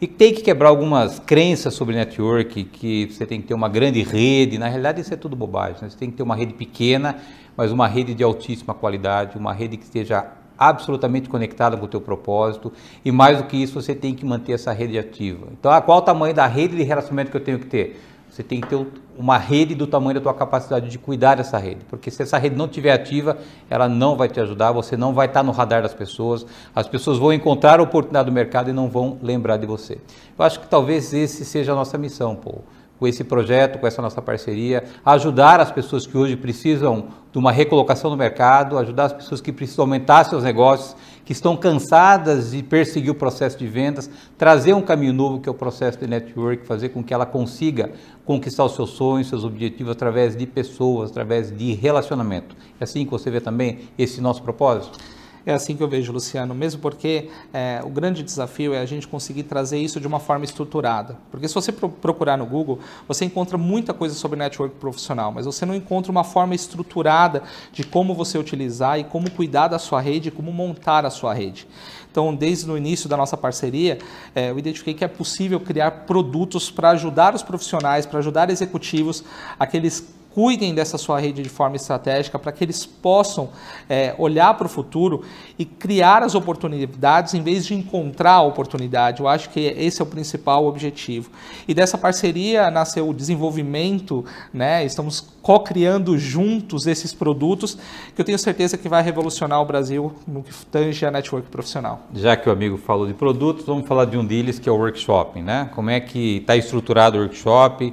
E 0.00 0.08
tem 0.08 0.34
que 0.34 0.42
quebrar 0.42 0.70
algumas 0.70 1.20
crenças 1.20 1.74
sobre 1.74 1.94
network, 1.94 2.64
que 2.64 3.06
você 3.06 3.24
tem 3.24 3.40
que 3.40 3.46
ter 3.46 3.54
uma 3.54 3.68
grande 3.68 4.02
rede. 4.02 4.58
Na 4.58 4.66
realidade, 4.66 5.02
isso 5.02 5.14
é 5.14 5.16
tudo 5.16 5.36
bobagem. 5.36 5.76
Né? 5.80 5.90
Você 5.90 5.96
tem 5.96 6.10
que 6.10 6.16
ter 6.16 6.24
uma 6.24 6.34
rede 6.34 6.54
pequena, 6.54 7.18
mas 7.56 7.70
uma 7.70 7.86
rede 7.86 8.14
de 8.14 8.24
altíssima 8.24 8.74
qualidade, 8.74 9.38
uma 9.38 9.52
rede 9.52 9.76
que 9.76 9.84
esteja 9.84 10.39
absolutamente 10.60 11.26
conectada 11.26 11.74
com 11.74 11.86
o 11.86 11.88
teu 11.88 12.02
propósito. 12.02 12.70
E 13.02 13.10
mais 13.10 13.38
do 13.38 13.44
que 13.44 13.56
isso, 13.56 13.80
você 13.80 13.94
tem 13.94 14.14
que 14.14 14.26
manter 14.26 14.52
essa 14.52 14.70
rede 14.72 14.98
ativa. 14.98 15.46
Então, 15.58 15.80
qual 15.80 15.98
o 15.98 16.02
tamanho 16.02 16.34
da 16.34 16.46
rede 16.46 16.76
de 16.76 16.82
relacionamento 16.82 17.30
que 17.30 17.36
eu 17.38 17.42
tenho 17.42 17.58
que 17.58 17.66
ter? 17.66 17.98
Você 18.28 18.42
tem 18.42 18.60
que 18.60 18.68
ter 18.68 18.86
uma 19.18 19.38
rede 19.38 19.74
do 19.74 19.86
tamanho 19.86 20.14
da 20.14 20.20
tua 20.20 20.34
capacidade 20.34 20.88
de 20.88 20.98
cuidar 20.98 21.34
dessa 21.34 21.58
rede, 21.58 21.80
porque 21.88 22.10
se 22.10 22.22
essa 22.22 22.38
rede 22.38 22.54
não 22.54 22.66
estiver 22.66 22.92
ativa, 22.92 23.36
ela 23.68 23.88
não 23.88 24.16
vai 24.16 24.28
te 24.28 24.38
ajudar, 24.38 24.70
você 24.70 24.96
não 24.96 25.12
vai 25.12 25.26
estar 25.26 25.42
no 25.42 25.50
radar 25.50 25.82
das 25.82 25.92
pessoas, 25.92 26.46
as 26.72 26.86
pessoas 26.86 27.18
vão 27.18 27.32
encontrar 27.32 27.80
a 27.80 27.82
oportunidade 27.82 28.26
do 28.26 28.32
mercado 28.32 28.70
e 28.70 28.72
não 28.72 28.88
vão 28.88 29.18
lembrar 29.20 29.56
de 29.56 29.66
você. 29.66 29.98
Eu 30.38 30.44
acho 30.44 30.60
que 30.60 30.68
talvez 30.68 31.12
esse 31.12 31.44
seja 31.44 31.72
a 31.72 31.74
nossa 31.74 31.98
missão, 31.98 32.36
Paul 32.36 32.62
com 33.00 33.08
esse 33.08 33.24
projeto, 33.24 33.78
com 33.78 33.86
essa 33.86 34.02
nossa 34.02 34.20
parceria, 34.20 34.84
ajudar 35.06 35.58
as 35.58 35.72
pessoas 35.72 36.06
que 36.06 36.18
hoje 36.18 36.36
precisam 36.36 37.06
de 37.32 37.38
uma 37.38 37.52
recolocação 37.52 38.10
no 38.10 38.16
mercado, 38.16 38.76
ajudar 38.78 39.04
as 39.04 39.12
pessoas 39.12 39.40
que 39.40 39.52
precisam 39.52 39.84
aumentar 39.84 40.24
seus 40.24 40.42
negócios, 40.42 40.96
que 41.24 41.32
estão 41.32 41.56
cansadas 41.56 42.50
de 42.50 42.62
perseguir 42.62 43.10
o 43.10 43.14
processo 43.14 43.56
de 43.56 43.66
vendas, 43.66 44.10
trazer 44.36 44.74
um 44.74 44.82
caminho 44.82 45.12
novo 45.12 45.38
que 45.38 45.48
é 45.48 45.52
o 45.52 45.54
processo 45.54 45.98
de 45.98 46.06
network, 46.06 46.66
fazer 46.66 46.88
com 46.88 47.04
que 47.04 47.14
ela 47.14 47.24
consiga 47.24 47.92
conquistar 48.24 48.64
os 48.64 48.74
seus 48.74 48.90
sonhos, 48.90 49.28
seus 49.28 49.44
objetivos 49.44 49.92
através 49.92 50.34
de 50.34 50.44
pessoas, 50.44 51.10
através 51.10 51.56
de 51.56 51.72
relacionamento. 51.72 52.56
É 52.80 52.84
assim 52.84 53.04
que 53.04 53.10
você 53.10 53.30
vê 53.30 53.40
também 53.40 53.80
esse 53.96 54.20
nosso 54.20 54.42
propósito? 54.42 54.98
É 55.46 55.54
assim 55.54 55.74
que 55.74 55.82
eu 55.82 55.88
vejo, 55.88 56.12
Luciano, 56.12 56.54
mesmo 56.54 56.80
porque 56.80 57.30
é, 57.52 57.80
o 57.82 57.88
grande 57.88 58.22
desafio 58.22 58.74
é 58.74 58.78
a 58.78 58.84
gente 58.84 59.08
conseguir 59.08 59.44
trazer 59.44 59.78
isso 59.78 59.98
de 59.98 60.06
uma 60.06 60.20
forma 60.20 60.44
estruturada. 60.44 61.16
Porque 61.30 61.48
se 61.48 61.54
você 61.54 61.72
procurar 61.72 62.36
no 62.36 62.44
Google, 62.44 62.78
você 63.08 63.24
encontra 63.24 63.56
muita 63.56 63.94
coisa 63.94 64.14
sobre 64.14 64.38
network 64.38 64.76
profissional, 64.76 65.32
mas 65.32 65.46
você 65.46 65.64
não 65.64 65.74
encontra 65.74 66.12
uma 66.12 66.24
forma 66.24 66.54
estruturada 66.54 67.42
de 67.72 67.84
como 67.84 68.14
você 68.14 68.36
utilizar 68.36 68.98
e 68.98 69.04
como 69.04 69.30
cuidar 69.30 69.68
da 69.68 69.78
sua 69.78 70.00
rede, 70.00 70.30
como 70.30 70.52
montar 70.52 71.06
a 71.06 71.10
sua 71.10 71.32
rede. 71.32 71.66
Então, 72.10 72.34
desde 72.34 72.68
o 72.70 72.76
início 72.76 73.08
da 73.08 73.16
nossa 73.16 73.36
parceria, 73.36 73.98
é, 74.34 74.50
eu 74.50 74.58
identifiquei 74.58 74.94
que 74.94 75.04
é 75.04 75.08
possível 75.08 75.60
criar 75.60 75.90
produtos 76.06 76.70
para 76.70 76.90
ajudar 76.90 77.34
os 77.34 77.42
profissionais, 77.42 78.04
para 78.04 78.18
ajudar 78.18 78.50
executivos, 78.50 79.24
aqueles 79.58 80.19
cuidem 80.34 80.74
dessa 80.74 80.96
sua 80.96 81.18
rede 81.18 81.42
de 81.42 81.48
forma 81.48 81.76
estratégica 81.76 82.38
para 82.38 82.52
que 82.52 82.62
eles 82.62 82.86
possam 82.86 83.50
é, 83.88 84.14
olhar 84.16 84.54
para 84.54 84.66
o 84.66 84.70
futuro 84.70 85.22
e 85.58 85.64
criar 85.64 86.22
as 86.22 86.34
oportunidades 86.34 87.34
em 87.34 87.42
vez 87.42 87.66
de 87.66 87.74
encontrar 87.74 88.34
a 88.34 88.42
oportunidade. 88.42 89.20
Eu 89.20 89.28
acho 89.28 89.50
que 89.50 89.60
esse 89.60 90.00
é 90.00 90.04
o 90.04 90.06
principal 90.06 90.66
objetivo. 90.66 91.30
E 91.66 91.74
dessa 91.74 91.98
parceria 91.98 92.70
nasceu 92.70 93.08
o 93.08 93.14
desenvolvimento, 93.14 94.24
né? 94.52 94.84
estamos 94.84 95.20
co-criando 95.42 96.16
juntos 96.18 96.86
esses 96.86 97.12
produtos 97.12 97.76
que 98.14 98.20
eu 98.20 98.24
tenho 98.24 98.38
certeza 98.38 98.76
que 98.76 98.88
vai 98.88 99.02
revolucionar 99.02 99.60
o 99.60 99.64
Brasil 99.64 100.12
no 100.28 100.42
que 100.42 100.52
tange 100.66 101.04
a 101.04 101.10
network 101.10 101.48
profissional. 101.48 102.02
Já 102.14 102.36
que 102.36 102.48
o 102.48 102.52
amigo 102.52 102.76
falou 102.76 103.06
de 103.06 103.14
produtos, 103.14 103.66
vamos 103.66 103.86
falar 103.86 104.04
de 104.04 104.16
um 104.16 104.24
deles 104.24 104.58
que 104.58 104.68
é 104.68 104.72
o 104.72 104.76
workshop. 104.76 105.40
Né? 105.40 105.68
Como 105.74 105.90
é 105.90 105.98
que 105.98 106.36
está 106.38 106.56
estruturado 106.56 107.18
o 107.18 107.22
workshop? 107.22 107.92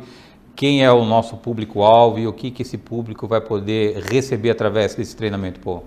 Quem 0.57 0.83
é 0.83 0.91
o 0.91 1.05
nosso 1.05 1.37
público-alvo 1.37 2.17
e 2.17 2.27
o 2.27 2.33
que, 2.33 2.49
que 2.49 2.63
esse 2.63 2.79
público 2.79 3.27
vai 3.27 3.39
poder 3.39 4.03
receber 4.11 4.49
através 4.49 4.95
desse 4.95 5.15
treinamento? 5.15 5.59
Pô? 5.59 5.83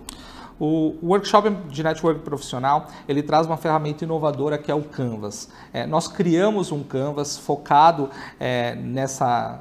O 0.61 0.95
workshop 1.03 1.51
de 1.69 1.83
network 1.83 2.21
profissional 2.21 2.87
ele 3.09 3.21
traz 3.21 3.49
uma 3.49 3.57
ferramenta 3.57 4.05
inovadora 4.05 4.57
que 4.57 4.71
é 4.71 4.75
o 4.75 4.83
Canvas. 4.83 5.51
É, 5.73 5.87
nós 5.87 6.07
criamos 6.07 6.71
um 6.71 6.85
Canvas 6.85 7.37
focado 7.37 8.11
é, 8.39 8.77
nessa, 8.77 9.61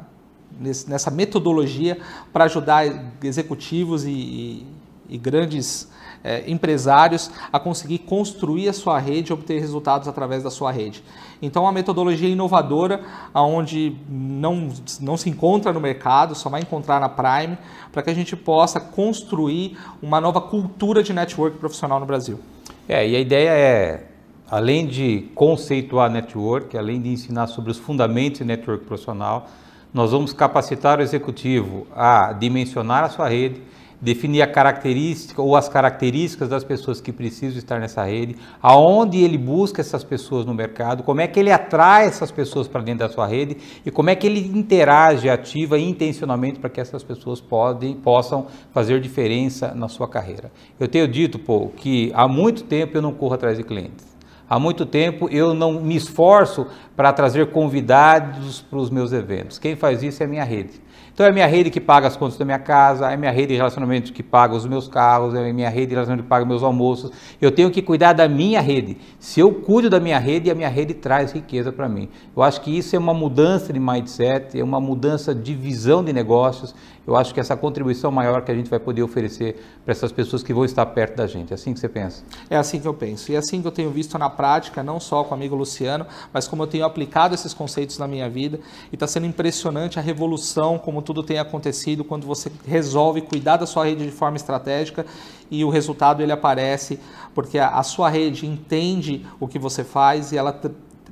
nessa 0.88 1.10
metodologia 1.10 1.98
para 2.32 2.44
ajudar 2.44 2.86
executivos 3.24 4.06
e, 4.06 4.64
e, 5.10 5.18
grandes 5.18 5.90
é, 6.24 6.50
empresários 6.50 7.32
a 7.52 7.60
conseguir 7.60 8.00
construir 8.00 8.68
a 8.70 8.74
sua 8.74 9.00
rede 9.00 9.32
e 9.32 9.34
obter 9.34 9.60
resultados 9.60 10.08
através 10.08 10.44
da 10.44 10.52
sua 10.52 10.72
rede. 10.72 11.04
Então, 11.42 11.64
é 11.64 11.66
uma 11.66 11.72
metodologia 11.72 12.28
inovadora, 12.28 13.02
onde 13.34 13.96
não, 14.10 14.70
não 15.00 15.16
se 15.16 15.30
encontra 15.30 15.72
no 15.72 15.80
mercado, 15.80 16.36
só 16.36 16.50
vai 16.50 16.62
encontrar 16.62 17.00
na 17.00 17.08
Prime, 17.08 17.58
para 17.92 18.02
que 18.02 18.10
a 18.10 18.14
gente 18.14 18.36
possa 18.36 18.80
construir 18.80 19.78
uma 20.02 20.20
nova 20.20 20.42
cultura 20.42 21.02
de 21.02 21.14
network 21.14 21.58
profissional 21.58 22.00
no 22.00 22.06
Brasil. 22.06 22.40
É, 22.88 23.08
e 23.08 23.16
a 23.16 23.20
ideia 23.20 23.50
é, 23.50 24.04
além 24.50 24.88
de 24.88 25.30
conceituar 25.36 26.10
network, 26.10 26.78
além 26.78 27.00
de 27.02 27.10
ensinar 27.10 27.48
sobre 27.48 27.72
os 27.72 27.78
fundamentos 27.78 28.40
de 28.40 28.46
network 28.46 28.86
profissional, 28.86 29.48
nós 29.94 30.12
vamos 30.12 30.34
capacitar 30.34 31.00
o 31.00 31.02
executivo 31.02 31.88
a 31.96 32.34
dimensionar 32.34 33.04
a 33.04 33.10
sua 33.10 33.30
rede, 33.30 33.62
definir 34.02 34.42
a 34.42 34.48
característica 34.48 35.42
ou 35.42 35.56
as 35.56 35.68
características 35.68 36.50
das 36.50 36.64
pessoas 36.64 37.02
que 37.02 37.12
precisam 37.12 37.58
estar 37.58 37.80
nessa 37.80 38.04
rede, 38.04 38.36
aonde 38.62 39.18
ele 39.18 39.38
busca 39.38 39.82
essas 39.82 40.04
pessoas 40.04 40.46
no 40.46 40.54
mercado, 40.54 41.04
como 41.04 41.22
é 41.22 41.28
que 41.28 41.40
ele 41.40 41.52
atrai 41.52 42.06
essas 42.06 42.32
pessoas 42.32 42.68
para 42.68 42.82
dentro 42.82 43.08
da 43.08 43.10
sua 43.14 43.28
rede 43.28 43.58
e 43.86 43.92
como 43.92 44.10
é 44.10 44.16
que 44.16 44.26
ele 44.26 44.40
interage 44.40 45.30
ativa 45.30 45.78
e 45.78 45.88
intencionalmente 45.88 46.60
para 46.60 46.70
que 46.70 46.80
essas 46.80 47.04
pessoas 47.04 47.42
podem, 47.42 47.96
possam 47.96 48.48
fazer 48.74 49.00
diferença 49.02 49.74
na 49.76 49.88
sua 49.88 50.08
carreira. 50.08 50.52
Eu 50.80 50.88
tenho 50.88 51.08
dito, 51.08 51.38
pô, 51.38 51.68
que 51.68 52.12
há 52.14 52.28
muito 52.28 52.64
tempo 52.64 52.98
eu 52.98 53.02
não 53.02 53.14
corro 53.14 53.34
atrás 53.34 53.58
de 53.58 53.64
clientes. 53.64 54.10
Há 54.50 54.58
muito 54.58 54.84
tempo 54.86 55.30
eu 55.30 55.54
não 55.54 55.74
me 55.80 55.96
esforço 55.96 56.66
para 56.96 57.14
trazer 57.14 57.52
convidados 57.52 58.62
para 58.62 58.80
os 58.80 58.90
meus 58.90 59.14
eventos. 59.14 59.60
Quem 59.60 59.76
faz 59.76 60.02
isso 60.02 60.24
é 60.24 60.26
a 60.26 60.30
minha 60.30 60.44
rede. 60.44 60.82
Então 61.14 61.28
é 61.28 61.30
a 61.32 61.34
minha 61.34 61.48
rede 61.48 61.70
que 61.70 61.82
paga 61.82 62.08
as 62.08 62.16
contas 62.16 62.38
da 62.38 62.46
minha 62.46 62.58
casa, 62.58 63.12
é 63.12 63.14
a 63.14 63.18
minha 63.18 63.32
rede 63.32 63.50
de 63.50 63.56
relacionamento 63.56 64.14
que 64.14 64.24
paga 64.24 64.56
os 64.56 64.66
meus 64.66 64.88
carros, 64.88 65.36
é 65.36 65.50
a 65.50 65.54
minha 65.54 65.70
rede 65.70 65.88
de 65.88 65.94
relacionamento 65.94 66.24
que 66.24 66.30
paga 66.30 66.46
meus 66.46 66.64
almoços. 66.64 67.12
Eu 67.42 67.52
tenho 67.52 67.70
que 67.70 67.82
cuidar 67.82 68.14
da 68.14 68.28
minha 68.28 68.62
rede. 68.62 68.98
Se 69.20 69.42
eu 69.42 69.54
cuido 69.54 69.90
da 69.90 70.00
minha 70.00 70.18
rede, 70.18 70.50
a 70.50 70.56
minha 70.56 70.70
rede 70.70 70.94
traz 70.94 71.34
riqueza 71.34 71.74
para 71.74 71.90
mim. 71.90 72.08
Eu 72.34 72.42
acho 72.42 72.62
que 72.62 72.76
isso 72.76 72.96
é 72.96 73.00
uma 73.00 73.14
mudança 73.14 73.74
de 73.74 73.80
mindset, 73.80 74.58
é 74.58 74.64
uma 74.64 74.80
mudança 74.80 75.36
de 75.36 75.54
visão 75.54 76.04
de 76.04 76.14
negócios. 76.14 76.74
Eu 77.10 77.16
acho 77.16 77.34
que 77.34 77.40
essa 77.40 77.58
contribuição 77.58 78.12
maior 78.12 78.44
que 78.44 78.52
a 78.52 78.56
gente 78.56 78.70
vai 78.70 78.80
poder 78.80 79.02
oferecer 79.02 79.60
para 79.84 79.94
essas 79.94 80.12
pessoas 80.12 80.44
que 80.44 80.54
vão 80.54 80.64
estar 80.64 80.86
perto 80.86 81.16
da 81.16 81.26
gente. 81.26 81.52
É 81.52 81.56
assim 81.56 81.74
que 81.74 81.80
você 81.80 81.90
pensa? 81.90 82.24
É 82.48 82.56
assim 82.56 82.80
que 82.80 82.88
eu 82.88 82.94
penso. 82.94 83.32
E 83.32 83.36
é 83.36 83.40
assim 83.40 83.64
que 83.64 83.68
eu 83.68 83.72
tenho 83.72 83.90
visto 83.90 84.16
na 84.20 84.30
prática, 84.30 84.84
não 84.84 85.00
só 85.00 85.24
com 85.24 85.32
o 85.32 85.34
amigo 85.34 85.56
Luciano, 85.56 86.06
mas 86.32 86.48
como 86.48 86.62
eu 86.62 86.68
tenho 86.68 86.86
aplicado 86.86 87.34
esses 87.34 87.52
conceitos 87.52 87.98
na 87.98 88.08
minha 88.08 88.30
vida. 88.30 88.60
E 88.92 88.96
está 88.96 89.08
sendo 89.08 89.26
impressionante 89.26 89.98
a 89.98 90.04
revolução, 90.04 90.78
como 90.78 91.02
tudo 91.02 91.24
tem 91.24 91.40
acontecido 91.40 92.04
quando 92.04 92.28
você 92.28 92.52
resolve 92.68 93.22
cuidar 93.22 93.58
da 93.58 93.66
sua 93.66 93.86
rede 93.86 94.06
de 94.06 94.12
forma 94.12 94.38
estratégica 94.38 95.04
e 95.50 95.66
o 95.66 95.70
resultado 95.72 96.22
ele 96.22 96.32
aparece 96.32 97.00
porque 97.34 97.58
a, 97.58 97.70
a 97.70 97.82
sua 97.82 98.08
rede 98.08 98.46
entende 98.46 99.26
o 99.40 99.48
que 99.48 99.58
você 99.58 99.84
faz 99.84 100.32
e 100.32 100.38
ela 100.38 100.52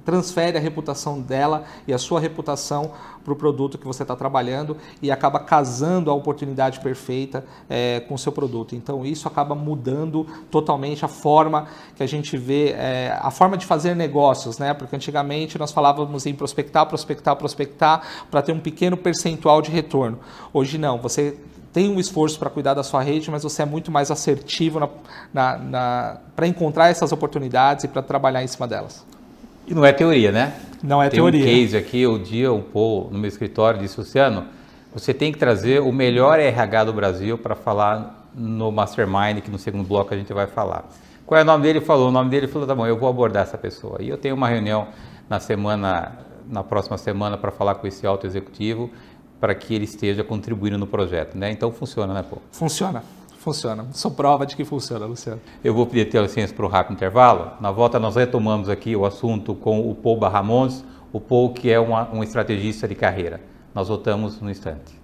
transfere 0.07 0.57
a 0.57 0.61
reputação 0.61 1.19
dela 1.19 1.65
e 1.85 1.93
a 1.93 1.97
sua 1.97 2.17
reputação 2.17 2.93
para 3.25 3.33
o 3.33 3.35
produto 3.35 3.77
que 3.77 3.85
você 3.85 4.03
está 4.03 4.15
trabalhando 4.15 4.77
e 5.01 5.11
acaba 5.11 5.37
casando 5.37 6.09
a 6.09 6.13
oportunidade 6.13 6.79
perfeita 6.79 7.43
é, 7.69 7.99
com 7.99 8.13
o 8.13 8.17
seu 8.17 8.31
produto. 8.31 8.73
Então 8.73 9.05
isso 9.05 9.27
acaba 9.27 9.53
mudando 9.53 10.25
totalmente 10.49 11.03
a 11.03 11.09
forma 11.09 11.67
que 11.93 12.01
a 12.01 12.07
gente 12.07 12.37
vê, 12.37 12.69
é, 12.69 13.19
a 13.21 13.29
forma 13.29 13.57
de 13.57 13.65
fazer 13.65 13.97
negócios, 13.97 14.57
né? 14.57 14.73
Porque 14.73 14.95
antigamente 14.95 15.59
nós 15.59 15.73
falávamos 15.73 16.25
em 16.25 16.33
prospectar, 16.33 16.85
prospectar, 16.85 17.35
prospectar 17.35 18.01
para 18.31 18.41
ter 18.41 18.53
um 18.53 18.61
pequeno 18.61 18.95
percentual 18.95 19.61
de 19.61 19.71
retorno. 19.71 20.19
Hoje 20.53 20.77
não, 20.77 20.99
você 20.99 21.37
tem 21.73 21.89
um 21.91 21.99
esforço 21.99 22.39
para 22.39 22.49
cuidar 22.49 22.75
da 22.75 22.81
sua 22.81 23.03
rede, 23.03 23.29
mas 23.29 23.43
você 23.43 23.63
é 23.63 23.65
muito 23.65 23.91
mais 23.91 24.09
assertivo 24.09 24.89
para 25.33 26.47
encontrar 26.47 26.87
essas 26.87 27.11
oportunidades 27.11 27.83
e 27.83 27.89
para 27.89 28.01
trabalhar 28.01 28.41
em 28.41 28.47
cima 28.47 28.65
delas. 28.65 29.05
E 29.67 29.73
não 29.73 29.85
é 29.85 29.91
teoria, 29.91 30.31
né? 30.31 30.53
Não 30.81 31.03
é 31.03 31.09
tem 31.09 31.17
teoria. 31.17 31.43
Tem 31.43 31.53
um 31.53 31.61
case 31.61 31.75
aqui, 31.77 32.07
o 32.07 32.17
dia 32.17 32.51
o 32.51 32.61
Paul, 32.61 33.09
no 33.11 33.19
meu 33.19 33.27
escritório, 33.27 33.79
disse, 33.79 33.99
Luciano, 33.99 34.45
você 34.93 35.13
tem 35.13 35.31
que 35.31 35.37
trazer 35.37 35.81
o 35.81 35.91
melhor 35.91 36.39
RH 36.39 36.85
do 36.85 36.93
Brasil 36.93 37.37
para 37.37 37.53
falar 37.53 38.29
no 38.33 38.71
Mastermind, 38.71 39.41
que 39.41 39.51
no 39.51 39.59
segundo 39.59 39.85
bloco 39.85 40.13
a 40.13 40.17
gente 40.17 40.31
vai 40.31 40.47
falar. 40.47 40.89
Qual 41.25 41.37
é 41.37 41.43
o 41.43 41.45
nome 41.45 41.63
dele? 41.63 41.79
Ele 41.79 41.85
falou, 41.85 42.07
o 42.07 42.11
nome 42.11 42.29
dele 42.29 42.47
falou, 42.47 42.65
tá 42.65 42.73
bom, 42.73 42.87
eu 42.87 42.97
vou 42.97 43.09
abordar 43.09 43.43
essa 43.43 43.57
pessoa. 43.57 43.97
E 43.99 44.07
eu 44.07 44.17
tenho 44.17 44.35
uma 44.35 44.47
reunião 44.47 44.87
na 45.29 45.41
semana, 45.41 46.19
na 46.47 46.63
próxima 46.63 46.97
semana, 46.97 47.37
para 47.37 47.51
falar 47.51 47.75
com 47.75 47.85
esse 47.85 48.07
alto 48.07 48.25
executivo, 48.25 48.89
para 49.37 49.53
que 49.53 49.75
ele 49.75 49.83
esteja 49.83 50.23
contribuindo 50.23 50.77
no 50.77 50.87
projeto, 50.87 51.37
né? 51.37 51.51
Então 51.51 51.69
funciona, 51.71 52.13
né, 52.13 52.23
Paul? 52.23 52.41
Funciona. 52.53 53.03
Funciona. 53.47 53.87
Sou 53.93 54.11
prova 54.11 54.45
de 54.45 54.57
que 54.57 54.65
funciona, 54.65 55.05
Luciano. 55.05 55.39
Eu 55.63 55.73
vou 55.73 55.87
pedir 55.87 56.17
a 56.17 56.23
licença 56.23 56.53
para 56.53 56.65
o 56.65 56.67
rápido 56.67 56.95
intervalo. 56.95 57.51
Na 57.61 57.71
volta, 57.71 57.97
nós 57.97 58.17
retomamos 58.17 58.67
aqui 58.67 58.93
o 58.93 59.05
assunto 59.05 59.55
com 59.55 59.89
o 59.89 59.95
Paul 59.95 60.17
Barramons, 60.17 60.83
o 61.13 61.21
Paul 61.21 61.53
que 61.53 61.71
é 61.71 61.79
uma, 61.79 62.13
um 62.13 62.21
estrategista 62.21 62.89
de 62.89 62.93
carreira. 62.93 63.39
Nós 63.73 63.87
voltamos 63.87 64.41
no 64.41 64.51
instante. 64.51 64.99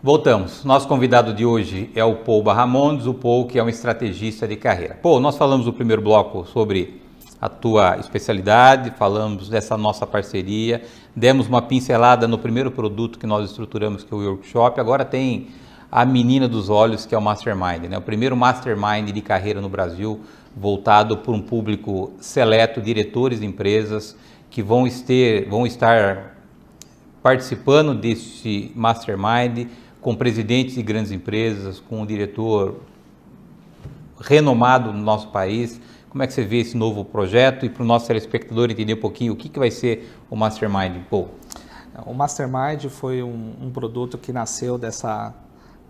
Voltamos. 0.00 0.64
Nosso 0.64 0.86
convidado 0.86 1.34
de 1.34 1.44
hoje 1.44 1.90
é 1.92 2.04
o 2.04 2.18
Paul 2.18 2.44
Barramondes, 2.44 3.08
o 3.08 3.14
Paul 3.14 3.48
que 3.48 3.58
é 3.58 3.64
um 3.64 3.68
estrategista 3.68 4.46
de 4.46 4.54
carreira. 4.54 4.96
Paul, 5.02 5.18
nós 5.18 5.36
falamos 5.36 5.66
no 5.66 5.72
primeiro 5.72 6.00
bloco 6.00 6.46
sobre 6.46 7.02
a 7.44 7.48
tua 7.50 7.98
especialidade, 7.98 8.90
falamos 8.96 9.50
dessa 9.50 9.76
nossa 9.76 10.06
parceria, 10.06 10.82
demos 11.14 11.46
uma 11.46 11.60
pincelada 11.60 12.26
no 12.26 12.38
primeiro 12.38 12.70
produto 12.70 13.18
que 13.18 13.26
nós 13.26 13.50
estruturamos, 13.50 14.02
que 14.02 14.14
é 14.14 14.16
o 14.16 14.30
workshop. 14.30 14.80
Agora 14.80 15.04
tem 15.04 15.48
a 15.92 16.06
menina 16.06 16.48
dos 16.48 16.70
olhos, 16.70 17.04
que 17.04 17.14
é 17.14 17.18
o 17.18 17.20
Mastermind, 17.20 17.82
né? 17.82 17.98
o 17.98 18.00
primeiro 18.00 18.34
Mastermind 18.34 19.10
de 19.10 19.20
carreira 19.20 19.60
no 19.60 19.68
Brasil, 19.68 20.22
voltado 20.56 21.18
para 21.18 21.32
um 21.32 21.42
público 21.42 22.14
seleto, 22.18 22.80
diretores 22.80 23.40
de 23.40 23.46
empresas 23.46 24.16
que 24.48 24.62
vão, 24.62 24.88
ter, 24.88 25.46
vão 25.46 25.66
estar 25.66 26.38
participando 27.22 27.94
desse 27.94 28.72
Mastermind 28.74 29.68
com 30.00 30.14
presidentes 30.14 30.76
de 30.76 30.82
grandes 30.82 31.12
empresas, 31.12 31.78
com 31.78 32.00
um 32.00 32.06
diretor 32.06 32.80
renomado 34.18 34.94
no 34.94 35.02
nosso 35.02 35.28
país 35.28 35.78
como 36.14 36.22
é 36.22 36.28
que 36.28 36.32
você 36.32 36.44
vê 36.44 36.58
esse 36.58 36.76
novo 36.76 37.04
projeto 37.04 37.66
e 37.66 37.68
para 37.68 37.82
o 37.82 37.84
nosso 37.84 38.06
telespectador 38.06 38.70
entender 38.70 38.94
um 38.94 39.00
pouquinho 39.00 39.32
o 39.32 39.36
que, 39.36 39.48
que 39.48 39.58
vai 39.58 39.68
ser 39.68 40.16
o 40.30 40.36
Mastermind? 40.36 41.02
Pô. 41.10 41.26
O 42.06 42.14
Mastermind 42.14 42.84
foi 42.84 43.20
um, 43.20 43.54
um 43.60 43.68
produto 43.72 44.16
que 44.16 44.32
nasceu 44.32 44.78
dessa, 44.78 45.34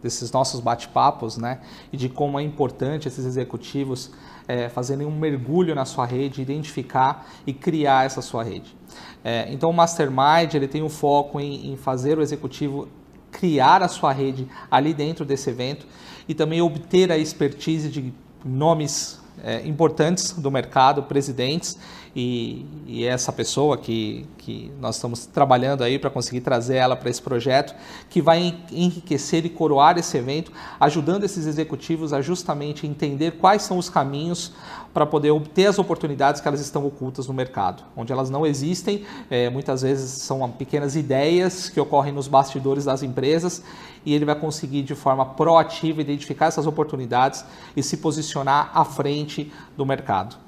desses 0.03 0.33
nossos 0.33 0.61
bate-papos, 0.61 1.37
né? 1.37 1.61
E 1.93 1.99
de 1.99 2.09
como 2.09 2.41
é 2.41 2.43
importante 2.43 3.07
esses 3.07 3.27
executivos 3.27 4.13
é, 4.49 4.71
fazerem 4.71 5.07
um 5.07 5.11
mergulho 5.11 5.75
na 5.75 5.85
sua 5.85 6.07
rede, 6.07 6.41
identificar 6.41 7.27
e 7.47 7.53
criar 7.53 8.07
essa 8.07 8.23
sua 8.23 8.43
rede. 8.43 8.75
É, 9.23 9.53
então 9.53 9.69
o 9.69 9.75
Mastermind 9.75 10.55
ele 10.55 10.67
tem 10.67 10.83
um 10.83 10.89
foco 10.89 11.39
em, 11.39 11.71
em 11.71 11.77
fazer 11.77 12.17
o 12.17 12.23
executivo 12.23 12.89
criar 13.31 13.83
a 13.83 13.89
sua 13.89 14.11
rede 14.11 14.49
ali 14.71 14.95
dentro 14.95 15.23
desse 15.23 15.51
evento 15.51 15.87
e 16.27 16.33
também 16.33 16.63
obter 16.63 17.13
a 17.13 17.19
expertise 17.19 17.91
de 17.91 18.11
nomes 18.43 19.23
é, 19.43 19.67
importantes 19.67 20.33
do 20.33 20.51
mercado, 20.51 21.03
presidentes, 21.03 21.79
e, 22.15 22.65
e, 22.87 23.05
essa 23.05 23.33
pessoa 23.33 23.77
que, 23.77 24.25
que 24.39 24.71
nós 24.81 24.95
estamos 24.95 25.27
trabalhando 25.27 25.83
aí 25.83 25.99
para 25.99 26.09
conseguir 26.09 26.41
trazer 26.43 26.77
ela 26.77 26.95
para 26.95 27.11
esse 27.11 27.21
projeto, 27.21 27.75
que 28.09 28.23
vai 28.23 28.57
enriquecer 28.71 29.45
e 29.45 29.49
coroar 29.49 29.99
esse 29.99 30.17
evento, 30.17 30.53
ajudando 30.79 31.25
esses 31.25 31.47
executivos 31.47 32.13
a 32.13 32.21
justamente 32.21 32.87
entender 32.87 33.33
quais 33.33 33.63
são 33.63 33.79
os 33.79 33.89
caminhos 33.89 34.53
para 34.93 35.05
poder 35.05 35.33
obter 35.33 35.67
as 35.67 35.77
oportunidades 35.77 36.41
que 36.41 36.47
elas 36.47 36.61
estão 36.61 36.87
ocultas 36.87 37.27
no 37.27 37.35
mercado, 37.35 37.83
onde 37.97 38.13
elas 38.13 38.31
não 38.31 38.47
existem, 38.47 39.05
é, 39.29 39.51
muitas 39.51 39.83
vezes 39.83 40.09
são 40.23 40.49
pequenas 40.53 40.95
ideias 40.95 41.69
que 41.69 41.81
ocorrem 41.81 42.13
nos 42.13 42.29
bastidores 42.29 42.85
das 42.85 43.03
empresas 43.03 43.61
e 44.07 44.15
ele 44.15 44.25
vai 44.25 44.37
conseguir 44.37 44.83
de 44.83 44.95
forma 44.95 45.27
proativa 45.27 46.01
identificar 46.01 46.47
essas 46.47 46.67
oportunidades 46.67 47.45
e 47.77 47.83
se 47.83 47.97
posicionar 47.97 48.71
à 48.73 48.85
frente 48.85 49.53
do 49.77 49.85
mercado. 49.85 50.44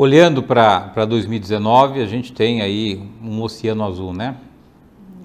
Olhando 0.00 0.44
para 0.44 1.04
2019, 1.04 2.00
a 2.00 2.06
gente 2.06 2.32
tem 2.32 2.62
aí 2.62 3.02
um 3.20 3.42
oceano 3.42 3.84
azul, 3.84 4.12
né? 4.12 4.36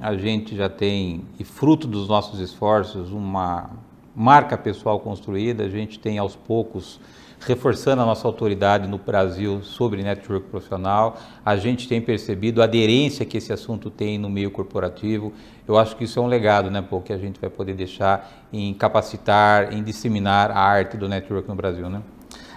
A 0.01 0.17
gente 0.17 0.55
já 0.55 0.67
tem, 0.67 1.21
e 1.39 1.43
fruto 1.43 1.86
dos 1.86 2.07
nossos 2.07 2.39
esforços, 2.39 3.12
uma 3.12 3.69
marca 4.15 4.57
pessoal 4.57 4.99
construída, 4.99 5.63
a 5.63 5.69
gente 5.69 5.99
tem 5.99 6.17
aos 6.17 6.36
poucos 6.36 6.99
reforçando 7.41 8.01
a 8.01 8.05
nossa 8.07 8.27
autoridade 8.27 8.88
no 8.88 8.97
Brasil 8.97 9.62
sobre 9.62 10.01
network 10.01 10.47
profissional. 10.47 11.19
A 11.45 11.55
gente 11.55 11.88
tem 11.88 12.01
percebido 12.01 12.59
a 12.59 12.63
aderência 12.63 13.27
que 13.27 13.38
esse 13.38 13.53
assunto 13.53 13.91
tem 13.91 14.17
no 14.17 14.27
meio 14.27 14.49
corporativo. 14.49 15.33
Eu 15.67 15.77
acho 15.77 15.95
que 15.95 16.05
isso 16.05 16.17
é 16.17 16.21
um 16.23 16.27
legado, 16.27 16.71
né, 16.71 16.81
Pô, 16.81 16.99
que 16.99 17.13
a 17.13 17.17
gente 17.19 17.39
vai 17.39 17.51
poder 17.51 17.75
deixar 17.75 18.47
em 18.51 18.73
capacitar, 18.73 19.71
em 19.71 19.83
disseminar 19.83 20.49
a 20.49 20.59
arte 20.59 20.97
do 20.97 21.07
network 21.07 21.47
no 21.47 21.53
Brasil, 21.53 21.88
né? 21.91 22.01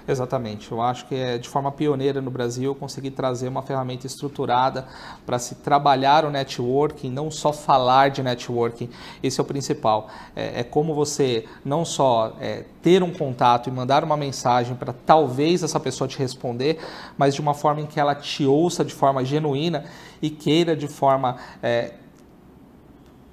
Exatamente. 0.09 0.71
Eu 0.71 0.81
acho 0.81 1.07
que 1.07 1.15
é 1.15 1.37
de 1.37 1.49
forma 1.49 1.73
pioneira 1.73 2.21
no 2.21 2.31
Brasil 2.31 2.75
conseguir 2.75 3.11
trazer 3.11 3.49
uma 3.49 3.63
ferramenta 3.63 4.07
estruturada 4.07 4.87
para 5.25 5.39
se 5.39 5.57
trabalhar 5.57 6.25
o 6.25 6.31
networking, 6.31 7.11
não 7.11 7.31
só 7.31 7.53
falar 7.53 8.11
de 8.11 8.23
networking. 8.23 8.89
Esse 9.23 9.41
é 9.41 9.43
o 9.43 9.47
principal. 9.47 10.09
É, 10.35 10.61
é 10.61 10.65
como 10.65 10.95
você 10.95 11.45
não 11.65 11.85
só 11.85 12.37
é, 12.41 12.65
ter 12.83 13.03
um 13.03 13.13
contato 13.13 13.69
e 13.69 13.73
mandar 13.73 14.05
uma 14.05 14.17
mensagem 14.17 14.77
para 14.77 14.93
talvez 14.93 15.65
essa 15.65 15.81
pessoa 15.81 16.07
te 16.07 16.19
responder, 16.19 16.79
mas 17.19 17.35
de 17.35 17.41
uma 17.41 17.55
forma 17.55 17.81
em 17.81 17.87
que 17.87 17.99
ela 17.99 18.15
te 18.15 18.47
ouça 18.47 18.85
de 18.85 18.95
forma 18.95 19.25
genuína 19.25 19.85
e 20.23 20.31
queira 20.31 20.77
de 20.77 20.87
forma 20.87 21.37
é, 21.61 21.95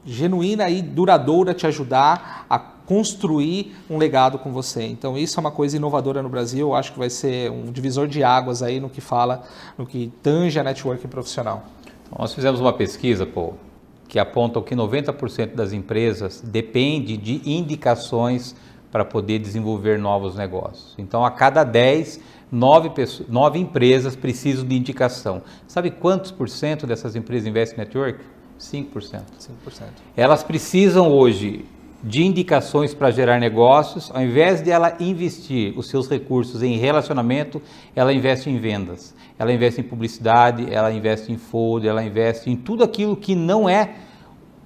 genuína 0.05 0.69
e 0.69 0.81
duradoura 0.81 1.53
te 1.53 1.65
ajudar 1.67 2.45
a 2.49 2.59
construir 2.59 3.75
um 3.89 3.97
legado 3.97 4.37
com 4.37 4.51
você. 4.51 4.83
Então 4.83 5.17
isso 5.17 5.39
é 5.39 5.41
uma 5.41 5.51
coisa 5.51 5.77
inovadora 5.77 6.21
no 6.21 6.29
Brasil, 6.29 6.67
eu 6.69 6.75
acho 6.75 6.91
que 6.91 6.99
vai 6.99 7.09
ser 7.09 7.49
um 7.49 7.71
divisor 7.71 8.07
de 8.07 8.23
águas 8.23 8.61
aí 8.61 8.79
no 8.79 8.89
que 8.89 9.01
fala, 9.01 9.43
no 9.77 9.85
que 9.85 10.11
tange 10.21 10.59
a 10.59 10.63
networking 10.63 11.07
profissional. 11.07 11.63
Então, 12.05 12.17
nós 12.19 12.33
fizemos 12.33 12.59
uma 12.59 12.73
pesquisa, 12.73 13.25
pô, 13.25 13.53
que 14.07 14.19
aponta 14.19 14.61
que 14.61 14.75
90% 14.75 15.55
das 15.55 15.73
empresas 15.73 16.41
depende 16.41 17.17
de 17.17 17.41
indicações 17.49 18.55
para 18.91 19.03
poder 19.03 19.39
desenvolver 19.39 19.97
novos 19.97 20.35
negócios. 20.35 20.93
Então, 20.99 21.25
a 21.25 21.31
cada 21.31 21.63
10, 21.63 22.19
9, 22.51 22.91
pessoas, 22.91 23.27
9 23.27 23.57
empresas 23.57 24.15
precisam 24.15 24.63
de 24.63 24.75
indicação. 24.75 25.41
Sabe 25.67 25.89
quantos 25.89 26.29
por 26.29 26.47
cento 26.47 26.85
dessas 26.85 27.15
empresas 27.15 27.47
investem 27.47 27.77
em 27.77 27.85
network? 27.87 28.23
5%. 28.63 29.21
5%. 29.39 29.83
Elas 30.15 30.43
precisam 30.43 31.11
hoje 31.11 31.65
de 32.03 32.25
indicações 32.25 32.93
para 32.93 33.11
gerar 33.11 33.39
negócios, 33.39 34.11
ao 34.13 34.21
invés 34.21 34.61
de 34.61 34.69
ela 34.69 34.95
investir 34.99 35.73
os 35.77 35.87
seus 35.87 36.09
recursos 36.09 36.61
em 36.61 36.77
relacionamento, 36.77 37.61
ela 37.95 38.11
investe 38.11 38.49
em 38.49 38.59
vendas, 38.59 39.15
ela 39.39 39.53
investe 39.53 39.79
em 39.79 39.83
publicidade, 39.83 40.67
ela 40.73 40.91
investe 40.91 41.31
em 41.31 41.37
folder, 41.37 41.91
ela 41.91 42.03
investe 42.03 42.49
em 42.49 42.57
tudo 42.57 42.83
aquilo 42.83 43.15
que 43.15 43.35
não 43.35 43.69
é 43.69 43.95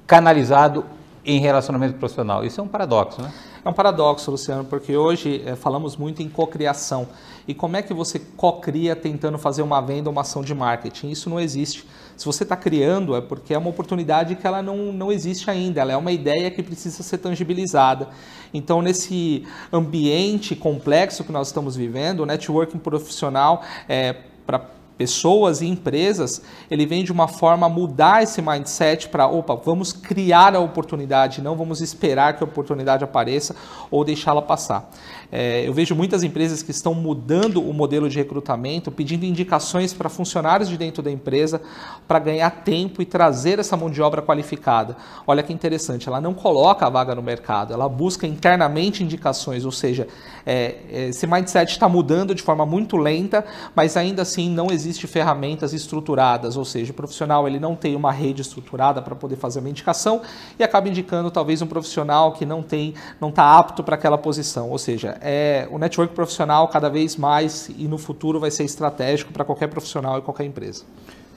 canalizado 0.08 0.84
em 1.24 1.40
relacionamento 1.40 2.00
profissional. 2.00 2.44
Isso 2.44 2.60
é 2.60 2.64
um 2.64 2.68
paradoxo, 2.68 3.22
né? 3.22 3.32
É 3.68 3.70
um 3.70 3.74
paradoxo, 3.74 4.32
Luciano, 4.32 4.64
porque 4.64 4.96
hoje 4.96 5.44
é, 5.46 5.54
falamos 5.54 5.98
muito 5.98 6.24
em 6.24 6.30
cocriação. 6.30 7.06
E 7.46 7.54
como 7.54 7.76
é 7.76 7.82
que 7.82 7.94
você 7.94 8.18
cocria 8.18 8.96
tentando 8.96 9.38
fazer 9.38 9.62
uma 9.62 9.82
venda 9.82 10.08
ou 10.08 10.14
uma 10.14 10.22
ação 10.22 10.42
de 10.42 10.56
marketing? 10.56 11.10
Isso 11.10 11.30
não 11.30 11.38
existe. 11.38 11.86
Se 12.16 12.26
você 12.26 12.44
está 12.44 12.56
criando, 12.56 13.14
é 13.14 13.20
porque 13.20 13.54
é 13.54 13.58
uma 13.58 13.70
oportunidade 13.70 14.38
que 14.38 14.48
ela 14.48 14.62
não, 14.62 14.94
não 14.94 15.12
existe 15.12 15.52
ainda, 15.52 15.82
ela 15.82 15.92
é 15.92 15.98
uma 15.98 16.14
ideia 16.14 16.50
que 16.50 16.64
precisa 16.64 17.04
ser 17.04 17.18
tangibilizada. 17.18 18.08
Então, 18.54 18.82
nesse 18.82 19.46
ambiente 19.70 20.56
complexo 20.56 21.26
que 21.26 21.32
nós 21.34 21.48
estamos 21.48 21.76
vivendo, 21.76 22.22
o 22.22 22.26
networking 22.26 22.78
profissional 22.78 23.64
é, 23.90 24.16
para 24.46 24.77
pessoas 24.98 25.62
e 25.62 25.68
empresas, 25.68 26.42
ele 26.70 26.86
vem 26.86 27.04
de 27.04 27.12
uma 27.12 27.28
forma 27.28 27.70
mudar 27.70 28.24
esse 28.24 28.42
mindset 28.42 29.08
para, 29.10 29.28
opa, 29.28 29.56
vamos 29.56 29.94
criar 29.94 30.56
a 30.56 30.60
oportunidade, 30.60 31.42
não 31.42 31.56
vamos 31.56 31.82
esperar 31.82 32.36
que 32.36 32.44
a 32.44 32.48
oportunidade 32.48 33.04
apareça 33.04 33.56
ou 33.92 34.04
deixá-la 34.04 34.42
passar. 34.42 34.90
É, 35.32 35.68
eu 35.68 35.74
vejo 35.74 35.94
muitas 35.94 36.24
empresas 36.24 36.64
que 36.64 36.72
estão 36.72 36.94
mudando 36.94 37.62
o 37.62 37.74
modelo 37.74 38.10
de 38.10 38.18
recrutamento, 38.18 38.92
pedindo 38.92 39.26
indicações 39.26 39.94
para 39.94 40.10
funcionários 40.10 40.70
de 40.70 40.78
dentro 40.78 41.04
da 41.04 41.12
empresa 41.12 41.62
para 42.08 42.18
ganhar 42.18 42.50
tempo 42.50 43.02
e 43.02 43.06
trazer 43.06 43.60
essa 43.60 43.76
mão 43.76 43.90
de 43.90 44.02
obra 44.02 44.22
qualificada. 44.22 44.96
Olha 45.28 45.44
que 45.44 45.52
interessante, 45.52 46.08
ela 46.08 46.22
não 46.22 46.34
coloca 46.34 46.88
a 46.88 46.90
vaga 46.90 47.14
no 47.14 47.22
mercado, 47.22 47.74
ela 47.74 47.90
busca 47.90 48.26
internamente 48.26 49.04
indicações, 49.04 49.66
ou 49.66 49.72
seja, 49.72 50.08
é, 50.46 50.76
esse 51.10 51.28
mindset 51.28 51.72
está 51.72 51.90
mudando 51.90 52.34
de 52.34 52.42
forma 52.42 52.66
muito 52.66 52.96
lenta, 52.96 53.46
mas 53.76 53.98
ainda 53.98 54.22
assim 54.22 54.50
não 54.50 54.68
existe 54.72 54.87
ferramentas 54.96 55.74
estruturadas, 55.74 56.56
ou 56.56 56.64
seja, 56.64 56.92
o 56.92 56.96
profissional 56.96 57.48
ele 57.48 57.60
não 57.60 57.76
tem 57.76 57.96
uma 57.96 58.12
rede 58.12 58.42
estruturada 58.42 59.02
para 59.02 59.16
poder 59.16 59.36
fazer 59.36 59.60
uma 59.60 59.70
indicação 59.70 60.22
e 60.58 60.64
acaba 60.64 60.88
indicando 60.88 61.30
talvez 61.30 61.62
um 61.62 61.68
profissional 61.68 62.32
que 62.32 62.46
não 62.46 62.64
tem, 62.64 62.94
não 63.20 63.30
está 63.30 63.58
apto 63.58 63.84
para 63.84 63.96
aquela 63.96 64.18
posição, 64.18 64.70
ou 64.70 64.78
seja, 64.78 65.18
é, 65.22 65.68
o 65.72 65.78
network 65.78 66.14
profissional 66.14 66.68
cada 66.68 66.90
vez 66.90 67.18
mais 67.18 67.70
e 67.78 67.88
no 67.88 67.98
futuro 67.98 68.40
vai 68.40 68.52
ser 68.52 68.64
estratégico 68.64 69.34
para 69.34 69.44
qualquer 69.44 69.68
profissional 69.68 70.20
e 70.20 70.22
qualquer 70.22 70.46
empresa. 70.46 70.86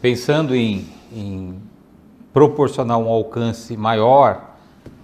Pensando 0.00 0.54
em, 0.54 0.86
em 1.12 1.60
proporcionar 2.32 2.98
um 2.98 3.08
alcance 3.08 3.76
maior 3.76 4.50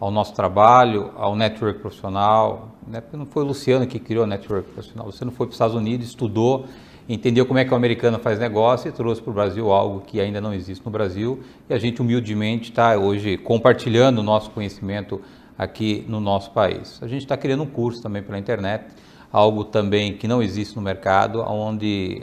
ao 0.00 0.10
nosso 0.10 0.34
trabalho, 0.34 1.10
ao 1.16 1.34
network 1.34 1.80
profissional, 1.80 2.68
né? 2.86 3.02
não 3.12 3.26
foi 3.26 3.42
o 3.42 3.46
Luciano 3.46 3.86
que 3.86 3.98
criou 3.98 4.24
o 4.24 4.26
network 4.26 4.70
profissional, 4.70 5.10
você 5.10 5.24
não 5.24 5.32
foi 5.32 5.46
para 5.46 5.52
os 5.52 5.56
Estados 5.56 5.74
Unidos, 5.74 6.06
estudou, 6.06 6.66
entendeu 7.08 7.46
como 7.46 7.58
é 7.58 7.64
que 7.64 7.72
o 7.72 7.76
americano 7.76 8.18
faz 8.18 8.38
negócio 8.38 8.88
e 8.88 8.92
trouxe 8.92 9.22
para 9.22 9.30
o 9.30 9.34
Brasil 9.34 9.70
algo 9.70 10.00
que 10.00 10.20
ainda 10.20 10.40
não 10.40 10.52
existe 10.52 10.84
no 10.84 10.90
Brasil 10.90 11.40
e 11.68 11.74
a 11.74 11.78
gente 11.78 12.00
humildemente 12.00 12.70
está 12.70 12.96
hoje 12.96 13.36
compartilhando 13.36 14.18
o 14.18 14.22
nosso 14.22 14.50
conhecimento 14.50 15.20
aqui 15.56 16.04
no 16.08 16.20
nosso 16.20 16.50
país. 16.50 16.98
A 17.02 17.08
gente 17.08 17.22
está 17.22 17.36
criando 17.36 17.62
um 17.62 17.66
curso 17.66 18.02
também 18.02 18.22
pela 18.22 18.38
internet, 18.38 18.86
algo 19.32 19.64
também 19.64 20.16
que 20.16 20.26
não 20.26 20.42
existe 20.42 20.74
no 20.76 20.82
mercado, 20.82 21.40
onde 21.42 22.22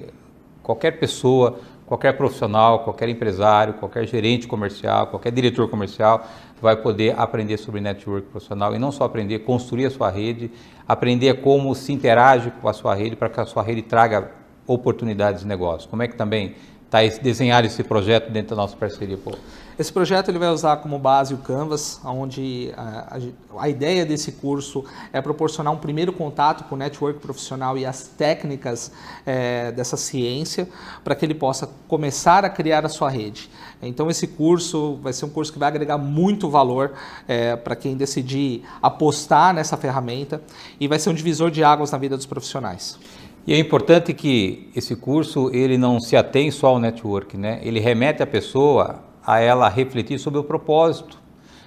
qualquer 0.62 1.00
pessoa, 1.00 1.60
qualquer 1.86 2.14
profissional, 2.18 2.84
qualquer 2.84 3.10
empresário, 3.10 3.76
qualquer 3.76 4.06
gerente 4.06 4.48
comercial, 4.48 5.08
qualquer 5.08 5.32
diretor 5.32 5.70
comercial 5.70 6.26
vai 6.62 6.76
poder 6.76 7.14
aprender 7.18 7.58
sobre 7.58 7.82
network 7.82 8.28
profissional 8.28 8.76
e 8.76 8.80
não 8.80 8.92
só 8.92 9.04
aprender, 9.04 9.40
construir 9.40 9.86
a 9.86 9.90
sua 9.90 10.10
rede, 10.10 10.52
aprender 10.88 11.42
como 11.42 11.74
se 11.76 11.92
interage 11.92 12.52
com 12.62 12.70
a 12.70 12.74
sua 12.74 12.94
rede 12.96 13.16
para 13.16 13.30
que 13.30 13.40
a 13.40 13.46
sua 13.46 13.64
rede 13.64 13.82
traga 13.82 14.43
oportunidades 14.68 15.42
de 15.42 15.48
negócio. 15.48 15.90
Como 15.90 16.02
é 16.04 16.08
que 16.08 16.16
também 16.16 16.56
está 16.86 17.02
desenhar 17.22 17.66
esse 17.66 17.84
projeto 17.84 18.32
dentro 18.32 18.56
da 18.56 18.62
nossa 18.62 18.76
parceria? 18.76 19.18
Pô? 19.18 19.34
Esse 19.78 19.92
projeto 19.92 20.30
ele 20.30 20.38
vai 20.38 20.50
usar 20.50 20.78
como 20.78 21.00
base 21.00 21.34
o 21.34 21.38
Canvas, 21.38 22.00
onde 22.06 22.72
a, 22.78 23.18
a, 23.58 23.64
a, 23.64 23.70
ideia 23.70 24.06
desse 24.06 24.34
curso 24.34 24.86
é 25.12 25.20
proporcionar 25.20 25.74
um 25.74 25.78
primeiro 25.78 26.14
contato 26.14 26.66
com 26.66 26.76
o 26.76 26.78
network 26.78 27.20
profissional 27.20 27.76
e 27.76 27.84
as 27.84 28.08
técnicas 28.08 28.92
é, 29.26 29.72
dessa 29.72 29.98
ciência 29.98 30.70
para 31.04 31.16
que 31.16 31.26
ele 31.26 31.34
possa 31.34 31.68
começar 31.88 32.46
a 32.46 32.50
criar 32.50 32.86
a 32.86 32.90
sua 32.90 33.10
rede. 33.10 33.50
Então 33.82 34.12
esse 34.12 34.28
curso 34.28 35.00
vai 35.02 35.12
ser 35.12 35.26
um 35.26 35.30
curso 35.30 35.52
que 35.52 35.58
vai 35.58 35.70
agregar 35.70 35.98
muito 35.98 36.50
valor 36.52 36.94
é, 37.28 37.56
para 37.56 37.76
quem 37.76 37.98
decidir 37.98 38.64
apostar 38.80 39.56
nessa 39.56 39.76
ferramenta 39.76 40.40
e 40.80 40.88
vai 40.88 41.00
ser 41.00 41.10
um 41.10 41.14
divisor 41.16 41.50
de 41.50 41.64
águas 41.64 41.92
na 41.92 41.98
vida 41.98 42.16
dos 42.16 42.28
profissionais. 42.28 43.00
E 43.46 43.54
é 43.54 43.60
importante 43.60 44.14
que 44.14 44.70
esse 44.74 44.96
curso 44.96 45.50
ele 45.54 45.78
não 45.78 46.00
se 46.00 46.16
atém 46.16 46.50
só 46.50 46.68
ao 46.68 46.80
network, 46.80 47.36
né? 47.36 47.60
Ele 47.62 47.80
remete 47.80 48.24
a 48.24 48.28
pessoa 48.28 49.04
a 49.26 49.40
ela 49.40 49.68
refletir 49.68 50.18
sobre 50.18 50.40
o 50.40 50.44
propósito 50.46 51.22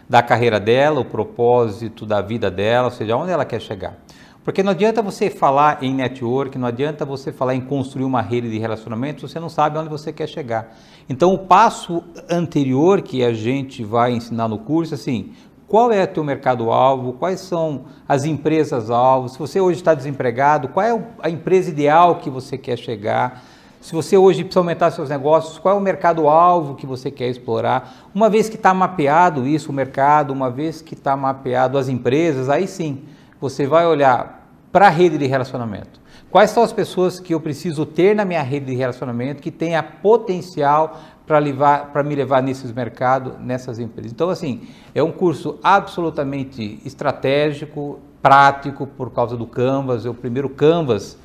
da 0.09 0.23
carreira 0.23 0.59
dela, 0.59 1.01
o 1.01 1.05
propósito 1.05 2.07
da 2.07 2.23
vida 2.23 2.51
dela, 2.51 2.87
ou 2.87 2.91
seja, 2.91 3.15
onde 3.15 3.31
ela 3.31 3.45
quer 3.45 3.61
chegar. 3.61 3.99
Porque 4.43 4.62
não 4.62 4.71
adianta 4.71 5.03
você 5.03 5.29
falar 5.29 5.83
em 5.83 5.93
network, 5.93 6.57
não 6.57 6.69
adianta 6.69 7.05
você 7.05 7.33
falar 7.33 7.57
em 7.57 7.61
construir 7.61 8.05
uma 8.05 8.23
rede 8.23 8.49
de 8.49 8.59
relacionamento, 8.59 9.27
você 9.27 9.41
não 9.41 9.49
sabe 9.49 9.77
onde 9.77 9.89
você 9.89 10.12
quer 10.12 10.29
chegar. 10.29 10.79
Então, 11.09 11.35
o 11.35 11.39
passo 11.39 12.03
anterior 12.31 13.03
que 13.03 13.25
a 13.25 13.35
gente 13.35 13.83
vai 13.83 14.12
ensinar 14.12 14.47
no 14.47 14.59
curso, 14.59 14.95
assim, 14.95 15.33
qual 15.68 15.90
é 15.90 16.05
o 16.05 16.07
teu 16.07 16.22
mercado-alvo, 16.22 17.14
quais 17.14 17.40
são 17.40 17.87
as 18.09 18.24
empresas-alvo, 18.24 19.29
se 19.29 19.38
você 19.38 19.61
hoje 19.61 19.81
está 19.81 19.94
desempregado, 19.94 20.68
qual 20.68 20.87
é 20.87 21.02
a 21.20 21.29
empresa 21.29 21.70
ideal 21.70 22.16
que 22.16 22.31
você 22.31 22.57
quer 22.57 22.76
chegar, 22.76 23.42
se 23.81 23.92
você 23.92 24.16
hoje 24.16 24.42
precisa 24.42 24.61
aumentar 24.61 24.90
seus 24.90 25.09
negócios, 25.09 25.59
qual 25.59 25.76
é 25.76 25.79
o 25.79 25.81
mercado-alvo 25.81 26.74
que 26.74 26.87
você 26.87 27.11
quer 27.11 27.29
explorar. 27.29 28.09
Uma 28.14 28.29
vez 28.29 28.48
que 28.48 28.57
está 28.57 28.74
mapeado 28.74 29.46
isso, 29.46 29.70
o 29.70 29.74
mercado, 29.74 30.33
uma 30.33 30.50
vez 30.50 30.83
que 30.83 30.94
está 30.94 31.16
mapeado 31.16 31.79
as 31.79 31.88
empresas, 31.88 32.48
aí 32.48 32.66
sim, 32.66 33.05
você 33.40 33.66
vai 33.66 33.87
olhar 33.87 34.44
para 34.72 34.88
a 34.88 34.90
rede 34.90 35.16
de 35.16 35.26
relacionamento. 35.26 36.00
Quais 36.31 36.50
são 36.50 36.62
as 36.62 36.72
pessoas 36.72 37.20
que 37.20 37.33
eu 37.33 37.40
preciso 37.40 37.87
ter 37.87 38.14
na 38.14 38.24
minha 38.24 38.42
rede 38.42 38.66
de 38.66 38.74
relacionamento 38.74 39.40
que 39.40 39.50
tenha 39.50 39.83
potencial 39.83 41.00
para 41.27 42.03
me 42.05 42.15
levar 42.15 42.43
nesses 42.43 42.71
mercados, 42.73 43.35
nessas 43.41 43.79
empresas. 43.79 44.12
Então, 44.12 44.31
assim, 44.31 44.62
é 44.95 45.03
um 45.03 45.11
curso 45.11 45.59
absolutamente 45.62 46.81
estratégico, 46.85 47.99
prático, 48.23 48.87
por 48.87 49.11
causa 49.11 49.37
do 49.37 49.47
Canvas, 49.47 50.07
é 50.07 50.11
o 50.11 50.15
primeiro 50.15 50.49
Canvas 50.49 51.19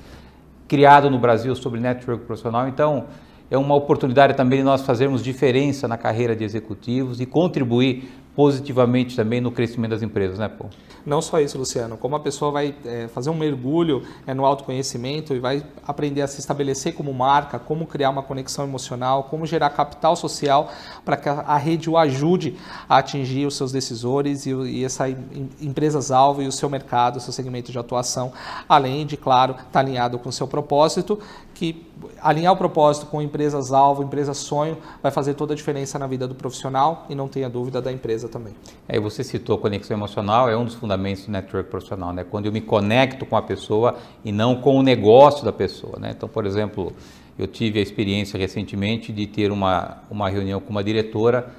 criado 0.68 1.10
no 1.10 1.20
Brasil 1.20 1.56
sobre 1.56 1.80
network 1.80 2.26
profissional. 2.26 2.68
Então, 2.68 3.06
é 3.50 3.58
uma 3.58 3.76
oportunidade 3.76 4.34
também 4.36 4.60
de 4.60 4.64
nós 4.64 4.82
fazermos 4.84 5.22
diferença 5.22 5.86
na 5.86 5.98
carreira 5.98 6.34
de 6.34 6.46
executivos 6.46 7.20
e 7.20 7.26
contribuir 7.26 8.10
positivamente 8.36 9.16
também 9.16 9.42
no 9.42 9.52
crescimento 9.52 9.92
das 9.92 10.02
empresas, 10.02 10.40
né, 10.40 10.48
Paul? 10.48 10.70
Não 11.06 11.22
só 11.22 11.40
isso, 11.40 11.58
Luciano. 11.58 11.98
Como 11.98 12.16
a 12.16 12.20
pessoa 12.20 12.52
vai 12.52 12.76
é, 12.86 13.08
fazer 13.08 13.30
um 13.30 13.36
mergulho 13.36 14.04
é, 14.26 14.34
no 14.34 14.46
autoconhecimento 14.46 15.34
e 15.34 15.40
vai 15.40 15.64
aprender 15.86 16.22
a 16.22 16.28
se 16.28 16.40
estabelecer 16.40 16.94
como 16.94 17.12
marca, 17.12 17.58
como 17.58 17.88
criar 17.88 18.12
uma 18.12 18.22
conexão 18.22 18.66
emocional, 18.66 19.24
como 19.24 19.46
gerar 19.46 19.72
capital 19.72 20.16
social 20.16 20.72
para 21.04 21.18
que 21.18 21.28
a, 21.28 21.34
a, 21.42 21.58
rede 21.58 21.90
o 21.90 21.98
ajude 21.98 22.56
a 22.88 22.98
atingir 22.98 23.48
os 23.48 23.58
seus 23.58 23.72
decisores 23.72 24.46
e, 24.46 24.52
e 24.52 24.86
essa 24.86 25.10
em, 25.10 25.50
empresas-alvo 25.60 26.42
e 26.44 26.48
o 26.48 26.52
seu 26.52 26.70
mercado, 26.70 27.20
seu 27.20 27.34
segmento 27.34 27.72
de 27.72 27.80
atuação, 27.80 28.32
além 28.70 29.06
de, 29.06 29.18
claro, 29.18 29.54
estar 29.54 29.66
tá 29.72 29.80
alinhado 29.80 30.20
com 30.20 30.30
o 30.30 30.32
seu 30.32 30.48
propósito, 30.48 31.20
que 31.62 31.86
alinhar 32.20 32.52
o 32.54 32.58
propósito 32.58 33.06
com 33.06 33.22
empresas-alvo, 33.22 34.02
empresas-sonho, 34.02 34.80
vai 35.04 35.12
fazer 35.12 35.36
toda 35.36 35.54
a 35.54 35.56
diferença 35.56 36.00
na 36.00 36.08
vida 36.08 36.28
do 36.28 36.34
profissional 36.34 37.06
e 37.08 37.14
não 37.14 37.28
tenha 37.28 37.48
dúvida 37.48 37.80
da 37.80 37.92
empresa 37.92 38.28
também. 38.28 38.56
É, 38.88 39.00
você 39.00 39.24
citou 39.24 39.60
conexão 39.60 39.96
emocional, 39.96 40.50
é 40.50 40.58
um 40.58 40.66
dos 40.66 40.74
fundamentos 40.74 41.28
do 41.28 41.32
network 41.32 41.70
profissional, 41.70 42.12
né? 42.14 42.24
Quando 42.24 42.48
eu 42.48 42.52
me 42.52 42.62
conecto 42.62 43.28
com 43.28 43.38
a 43.38 43.44
pessoa 43.44 43.96
e 44.26 44.32
não 44.32 44.56
com 44.56 44.76
o 44.76 44.82
negócio 44.82 45.46
da 45.46 45.54
pessoa, 45.54 46.00
né? 46.00 46.16
Então, 46.18 46.28
por 46.28 46.48
exemplo, 46.48 46.94
eu 47.38 47.46
tive 47.46 47.78
a 47.78 47.82
experiência 47.84 48.40
recentemente 48.40 49.14
de 49.14 49.28
ter 49.28 49.52
uma, 49.52 50.00
uma 50.10 50.30
reunião 50.30 50.60
com 50.60 50.72
uma 50.72 50.84
diretora 50.84 51.54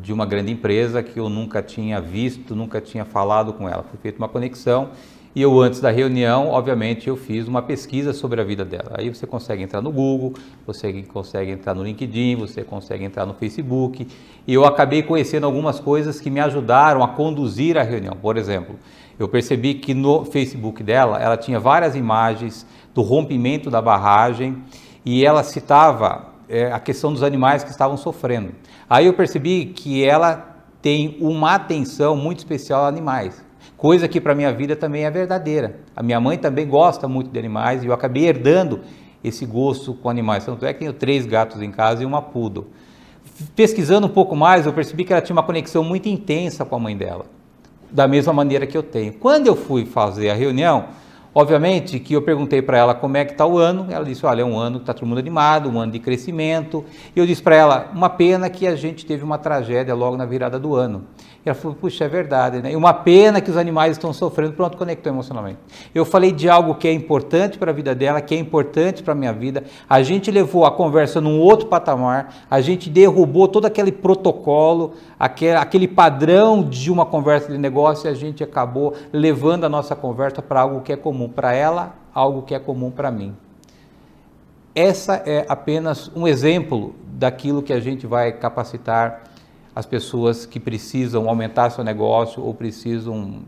de 0.00 0.12
uma 0.12 0.24
grande 0.24 0.52
empresa 0.52 1.02
que 1.02 1.18
eu 1.18 1.28
nunca 1.28 1.60
tinha 1.60 2.00
visto, 2.00 2.54
nunca 2.54 2.80
tinha 2.80 3.04
falado 3.04 3.52
com 3.52 3.68
ela. 3.68 3.82
Foi 3.82 3.98
feita 4.00 4.18
uma 4.18 4.28
conexão 4.28 4.90
e 5.32 5.42
eu, 5.42 5.60
antes 5.60 5.80
da 5.80 5.90
reunião, 5.92 6.48
obviamente, 6.48 7.06
eu 7.06 7.16
fiz 7.16 7.46
uma 7.46 7.62
pesquisa 7.62 8.12
sobre 8.12 8.40
a 8.40 8.44
vida 8.44 8.64
dela. 8.64 8.94
Aí 8.94 9.08
você 9.08 9.28
consegue 9.28 9.62
entrar 9.62 9.80
no 9.80 9.92
Google, 9.92 10.34
você 10.66 11.04
consegue 11.04 11.52
entrar 11.52 11.72
no 11.72 11.84
LinkedIn, 11.84 12.34
você 12.34 12.64
consegue 12.64 13.04
entrar 13.04 13.24
no 13.24 13.34
Facebook. 13.34 14.08
E 14.44 14.52
eu 14.52 14.64
acabei 14.64 15.04
conhecendo 15.04 15.46
algumas 15.46 15.78
coisas 15.78 16.20
que 16.20 16.28
me 16.28 16.40
ajudaram 16.40 17.04
a 17.04 17.08
conduzir 17.08 17.78
a 17.78 17.82
reunião. 17.84 18.16
Por 18.20 18.36
exemplo, 18.36 18.74
eu 19.20 19.28
percebi 19.28 19.74
que 19.74 19.94
no 19.94 20.24
Facebook 20.24 20.82
dela, 20.82 21.22
ela 21.22 21.36
tinha 21.36 21.60
várias 21.60 21.94
imagens 21.94 22.66
do 22.92 23.02
rompimento 23.02 23.70
da 23.70 23.80
barragem 23.80 24.56
e 25.04 25.24
ela 25.24 25.44
citava 25.44 26.26
é, 26.48 26.72
a 26.72 26.80
questão 26.80 27.12
dos 27.12 27.22
animais 27.22 27.62
que 27.62 27.70
estavam 27.70 27.96
sofrendo. 27.96 28.52
Aí 28.88 29.06
eu 29.06 29.14
percebi 29.14 29.66
que 29.66 30.04
ela 30.04 30.56
tem 30.82 31.16
uma 31.20 31.54
atenção 31.54 32.16
muito 32.16 32.38
especial 32.38 32.84
a 32.84 32.88
animais 32.88 33.48
coisa 33.80 34.06
que 34.06 34.20
para 34.20 34.34
minha 34.34 34.52
vida 34.52 34.76
também 34.76 35.06
é 35.06 35.10
verdadeira. 35.10 35.76
A 35.96 36.02
minha 36.02 36.20
mãe 36.20 36.36
também 36.36 36.68
gosta 36.68 37.08
muito 37.08 37.30
de 37.30 37.38
animais 37.38 37.82
e 37.82 37.86
eu 37.86 37.94
acabei 37.94 38.26
herdando 38.26 38.80
esse 39.24 39.46
gosto 39.46 39.94
com 39.94 40.10
animais. 40.10 40.44
Tanto 40.44 40.66
é 40.66 40.72
que 40.74 40.80
tenho 40.80 40.92
três 40.92 41.24
gatos 41.24 41.62
em 41.62 41.70
casa 41.70 42.02
e 42.02 42.06
uma 42.06 42.20
poodle. 42.20 42.66
Pesquisando 43.56 44.06
um 44.06 44.10
pouco 44.10 44.36
mais, 44.36 44.66
eu 44.66 44.72
percebi 44.74 45.02
que 45.02 45.14
ela 45.14 45.22
tinha 45.22 45.34
uma 45.34 45.42
conexão 45.42 45.82
muito 45.82 46.10
intensa 46.10 46.62
com 46.62 46.76
a 46.76 46.78
mãe 46.78 46.94
dela. 46.94 47.24
da 47.90 48.06
mesma 48.06 48.32
maneira 48.32 48.66
que 48.66 48.76
eu 48.76 48.84
tenho. 48.84 49.14
Quando 49.14 49.48
eu 49.48 49.56
fui 49.56 49.84
fazer 49.84 50.30
a 50.30 50.34
reunião, 50.34 50.84
Obviamente 51.32 52.00
que 52.00 52.14
eu 52.14 52.22
perguntei 52.22 52.60
para 52.60 52.76
ela 52.76 52.92
como 52.92 53.16
é 53.16 53.24
que 53.24 53.30
está 53.30 53.46
o 53.46 53.56
ano, 53.56 53.86
ela 53.88 54.04
disse, 54.04 54.26
olha, 54.26 54.42
é 54.42 54.44
um 54.44 54.58
ano 54.58 54.78
que 54.78 54.82
está 54.82 54.92
todo 54.92 55.06
mundo 55.06 55.18
animado, 55.18 55.70
um 55.70 55.78
ano 55.78 55.92
de 55.92 56.00
crescimento. 56.00 56.84
E 57.14 57.20
eu 57.20 57.24
disse 57.24 57.40
para 57.40 57.54
ela, 57.54 57.88
uma 57.94 58.10
pena 58.10 58.50
que 58.50 58.66
a 58.66 58.74
gente 58.74 59.06
teve 59.06 59.22
uma 59.22 59.38
tragédia 59.38 59.94
logo 59.94 60.16
na 60.16 60.26
virada 60.26 60.58
do 60.58 60.74
ano. 60.74 61.04
E 61.44 61.48
ela 61.48 61.54
falou, 61.54 61.74
puxa, 61.74 62.04
é 62.04 62.08
verdade, 62.08 62.60
né? 62.60 62.72
E 62.72 62.76
uma 62.76 62.92
pena 62.92 63.40
que 63.40 63.50
os 63.50 63.56
animais 63.56 63.92
estão 63.92 64.12
sofrendo, 64.12 64.52
pronto, 64.52 64.76
conectou 64.76 65.10
emocionalmente. 65.10 65.58
Eu 65.94 66.04
falei 66.04 66.32
de 66.32 66.50
algo 66.50 66.74
que 66.74 66.86
é 66.86 66.92
importante 66.92 67.56
para 67.56 67.70
a 67.70 67.74
vida 67.74 67.94
dela, 67.94 68.20
que 68.20 68.34
é 68.34 68.38
importante 68.38 69.02
para 69.02 69.12
a 69.12 69.16
minha 69.16 69.32
vida. 69.32 69.64
A 69.88 70.02
gente 70.02 70.30
levou 70.30 70.66
a 70.66 70.70
conversa 70.70 71.18
num 71.18 71.40
outro 71.40 71.66
patamar, 71.66 72.44
a 72.50 72.60
gente 72.60 72.90
derrubou 72.90 73.48
todo 73.48 73.64
aquele 73.64 73.90
protocolo, 73.90 74.92
aquele, 75.18 75.88
padrão 75.88 76.62
de 76.62 76.92
uma 76.92 77.06
conversa 77.06 77.50
de 77.50 77.56
negócio 77.56 78.06
e 78.06 78.10
a 78.10 78.14
gente 78.14 78.44
acabou 78.44 78.94
levando 79.10 79.64
a 79.64 79.68
nossa 79.68 79.96
conversa 79.96 80.42
para 80.42 80.60
algo 80.60 80.82
que 80.82 80.92
é 80.92 80.96
comum 80.96 81.28
para 81.28 81.54
ela, 81.54 81.94
algo 82.12 82.42
que 82.42 82.54
é 82.54 82.58
comum 82.58 82.90
para 82.90 83.10
mim. 83.10 83.34
Essa 84.74 85.22
é 85.24 85.46
apenas 85.48 86.10
um 86.14 86.28
exemplo 86.28 86.94
daquilo 87.14 87.62
que 87.62 87.72
a 87.72 87.80
gente 87.80 88.06
vai 88.06 88.30
capacitar 88.30 89.22
as 89.74 89.86
pessoas 89.86 90.46
que 90.46 90.58
precisam 90.58 91.28
aumentar 91.28 91.70
seu 91.70 91.84
negócio 91.84 92.42
ou 92.42 92.52
precisam 92.54 93.42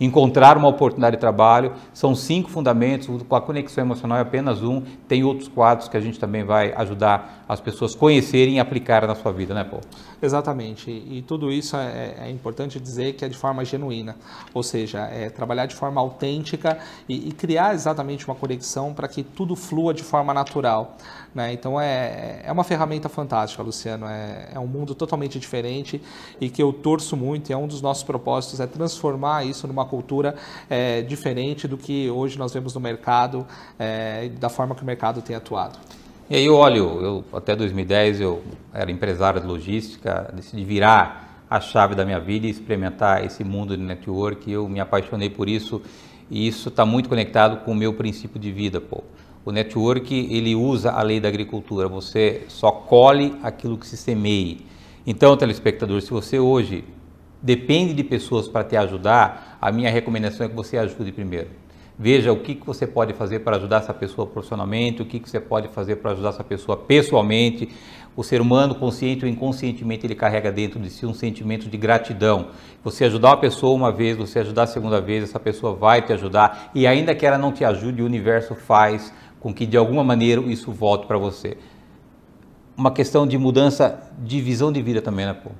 encontrar 0.00 0.56
uma 0.56 0.68
oportunidade 0.68 1.16
de 1.16 1.20
trabalho. 1.20 1.72
São 1.92 2.14
cinco 2.14 2.50
fundamentos, 2.50 3.22
com 3.22 3.36
a 3.36 3.40
conexão 3.40 3.84
emocional 3.84 4.18
é 4.18 4.20
apenas 4.20 4.62
um. 4.62 4.82
Tem 5.08 5.24
outros 5.24 5.48
quadros 5.48 5.88
que 5.88 5.96
a 5.96 6.00
gente 6.00 6.18
também 6.18 6.44
vai 6.44 6.72
ajudar 6.74 7.43
as 7.48 7.60
pessoas 7.60 7.94
conhecerem 7.94 8.56
e 8.56 8.60
aplicar 8.60 9.06
na 9.06 9.14
sua 9.14 9.32
vida, 9.32 9.54
né, 9.54 9.64
Paulo? 9.64 9.84
Exatamente. 10.20 10.90
E 10.90 11.22
tudo 11.22 11.52
isso 11.52 11.76
é, 11.76 12.14
é 12.18 12.30
importante 12.30 12.80
dizer 12.80 13.12
que 13.14 13.24
é 13.24 13.28
de 13.28 13.36
forma 13.36 13.64
genuína, 13.64 14.16
ou 14.54 14.62
seja, 14.62 15.00
é 15.00 15.28
trabalhar 15.28 15.66
de 15.66 15.74
forma 15.74 16.00
autêntica 16.00 16.78
e, 17.08 17.28
e 17.28 17.32
criar 17.32 17.74
exatamente 17.74 18.26
uma 18.26 18.34
conexão 18.34 18.94
para 18.94 19.06
que 19.06 19.22
tudo 19.22 19.54
flua 19.54 19.92
de 19.92 20.02
forma 20.02 20.32
natural. 20.32 20.96
Né? 21.34 21.52
Então 21.52 21.80
é, 21.80 22.40
é 22.44 22.52
uma 22.52 22.64
ferramenta 22.64 23.08
fantástica, 23.08 23.62
Luciano. 23.62 24.06
É, 24.06 24.50
é 24.54 24.58
um 24.58 24.66
mundo 24.66 24.94
totalmente 24.94 25.38
diferente 25.38 26.00
e 26.40 26.48
que 26.48 26.62
eu 26.62 26.72
torço 26.72 27.16
muito. 27.16 27.50
E 27.50 27.52
é 27.52 27.56
um 27.56 27.66
dos 27.66 27.82
nossos 27.82 28.04
propósitos 28.04 28.60
é 28.60 28.66
transformar 28.66 29.44
isso 29.44 29.66
numa 29.66 29.84
cultura 29.84 30.36
é, 30.70 31.02
diferente 31.02 31.68
do 31.68 31.76
que 31.76 32.08
hoje 32.08 32.38
nós 32.38 32.52
vemos 32.52 32.74
no 32.74 32.80
mercado, 32.80 33.46
é, 33.78 34.28
da 34.28 34.48
forma 34.48 34.74
que 34.74 34.82
o 34.82 34.86
mercado 34.86 35.20
tem 35.20 35.36
atuado. 35.36 35.78
E 36.34 36.36
aí 36.36 36.46
eu 36.46 36.56
olho, 36.56 37.00
eu, 37.00 37.24
até 37.32 37.54
2010 37.54 38.20
eu 38.20 38.42
era 38.72 38.90
empresário 38.90 39.40
de 39.40 39.46
logística, 39.46 40.32
decidi 40.34 40.64
virar 40.64 41.44
a 41.48 41.60
chave 41.60 41.94
da 41.94 42.04
minha 42.04 42.18
vida 42.18 42.48
e 42.48 42.50
experimentar 42.50 43.24
esse 43.24 43.44
mundo 43.44 43.76
de 43.76 43.82
network. 43.84 44.50
Eu 44.50 44.68
me 44.68 44.80
apaixonei 44.80 45.30
por 45.30 45.48
isso 45.48 45.80
e 46.28 46.44
isso 46.48 46.70
está 46.70 46.84
muito 46.84 47.08
conectado 47.08 47.58
com 47.58 47.70
o 47.70 47.74
meu 47.76 47.94
princípio 47.94 48.40
de 48.40 48.50
vida, 48.50 48.80
pô. 48.80 49.04
O 49.44 49.52
network 49.52 50.12
ele 50.12 50.56
usa 50.56 50.90
a 50.90 51.02
lei 51.02 51.20
da 51.20 51.28
agricultura. 51.28 51.86
Você 51.86 52.42
só 52.48 52.72
colhe 52.72 53.38
aquilo 53.40 53.78
que 53.78 53.86
se 53.86 53.96
semeia. 53.96 54.56
Então, 55.06 55.36
telespectador, 55.36 56.02
se 56.02 56.10
você 56.10 56.40
hoje 56.40 56.82
depende 57.40 57.94
de 57.94 58.02
pessoas 58.02 58.48
para 58.48 58.64
te 58.64 58.76
ajudar, 58.76 59.56
a 59.60 59.70
minha 59.70 59.88
recomendação 59.88 60.46
é 60.46 60.48
que 60.48 60.56
você 60.56 60.78
ajude 60.78 61.12
primeiro. 61.12 61.50
Veja 61.96 62.32
o 62.32 62.40
que, 62.40 62.56
que 62.56 62.66
você 62.66 62.86
pode 62.86 63.12
fazer 63.12 63.40
para 63.40 63.56
ajudar 63.56 63.78
essa 63.78 63.94
pessoa 63.94 64.26
profissionalmente, 64.26 65.00
o 65.00 65.06
que, 65.06 65.20
que 65.20 65.30
você 65.30 65.38
pode 65.38 65.68
fazer 65.68 65.96
para 65.96 66.10
ajudar 66.10 66.30
essa 66.30 66.42
pessoa 66.42 66.76
pessoalmente. 66.76 67.68
O 68.16 68.22
ser 68.22 68.40
humano, 68.40 68.74
consciente 68.74 69.24
ou 69.24 69.30
inconscientemente, 69.30 70.06
ele 70.06 70.14
carrega 70.14 70.50
dentro 70.50 70.80
de 70.80 70.90
si 70.90 71.06
um 71.06 71.14
sentimento 71.14 71.68
de 71.68 71.76
gratidão. 71.76 72.48
Você 72.82 73.04
ajudar 73.04 73.30
uma 73.30 73.36
pessoa 73.36 73.74
uma 73.74 73.92
vez, 73.92 74.16
você 74.16 74.40
ajudar 74.40 74.64
a 74.64 74.66
segunda 74.66 75.00
vez, 75.00 75.24
essa 75.24 75.38
pessoa 75.38 75.74
vai 75.74 76.02
te 76.02 76.12
ajudar. 76.12 76.70
E 76.74 76.86
ainda 76.86 77.14
que 77.14 77.24
ela 77.24 77.38
não 77.38 77.52
te 77.52 77.64
ajude, 77.64 78.02
o 78.02 78.06
universo 78.06 78.54
faz 78.54 79.12
com 79.38 79.52
que 79.52 79.66
de 79.66 79.76
alguma 79.76 80.02
maneira 80.02 80.40
isso 80.42 80.72
volte 80.72 81.06
para 81.06 81.18
você. 81.18 81.56
Uma 82.76 82.90
questão 82.90 83.24
de 83.24 83.38
mudança 83.38 84.00
de 84.18 84.40
visão 84.40 84.72
de 84.72 84.82
vida 84.82 85.00
também, 85.00 85.26
né, 85.26 85.34
pô? 85.34 85.50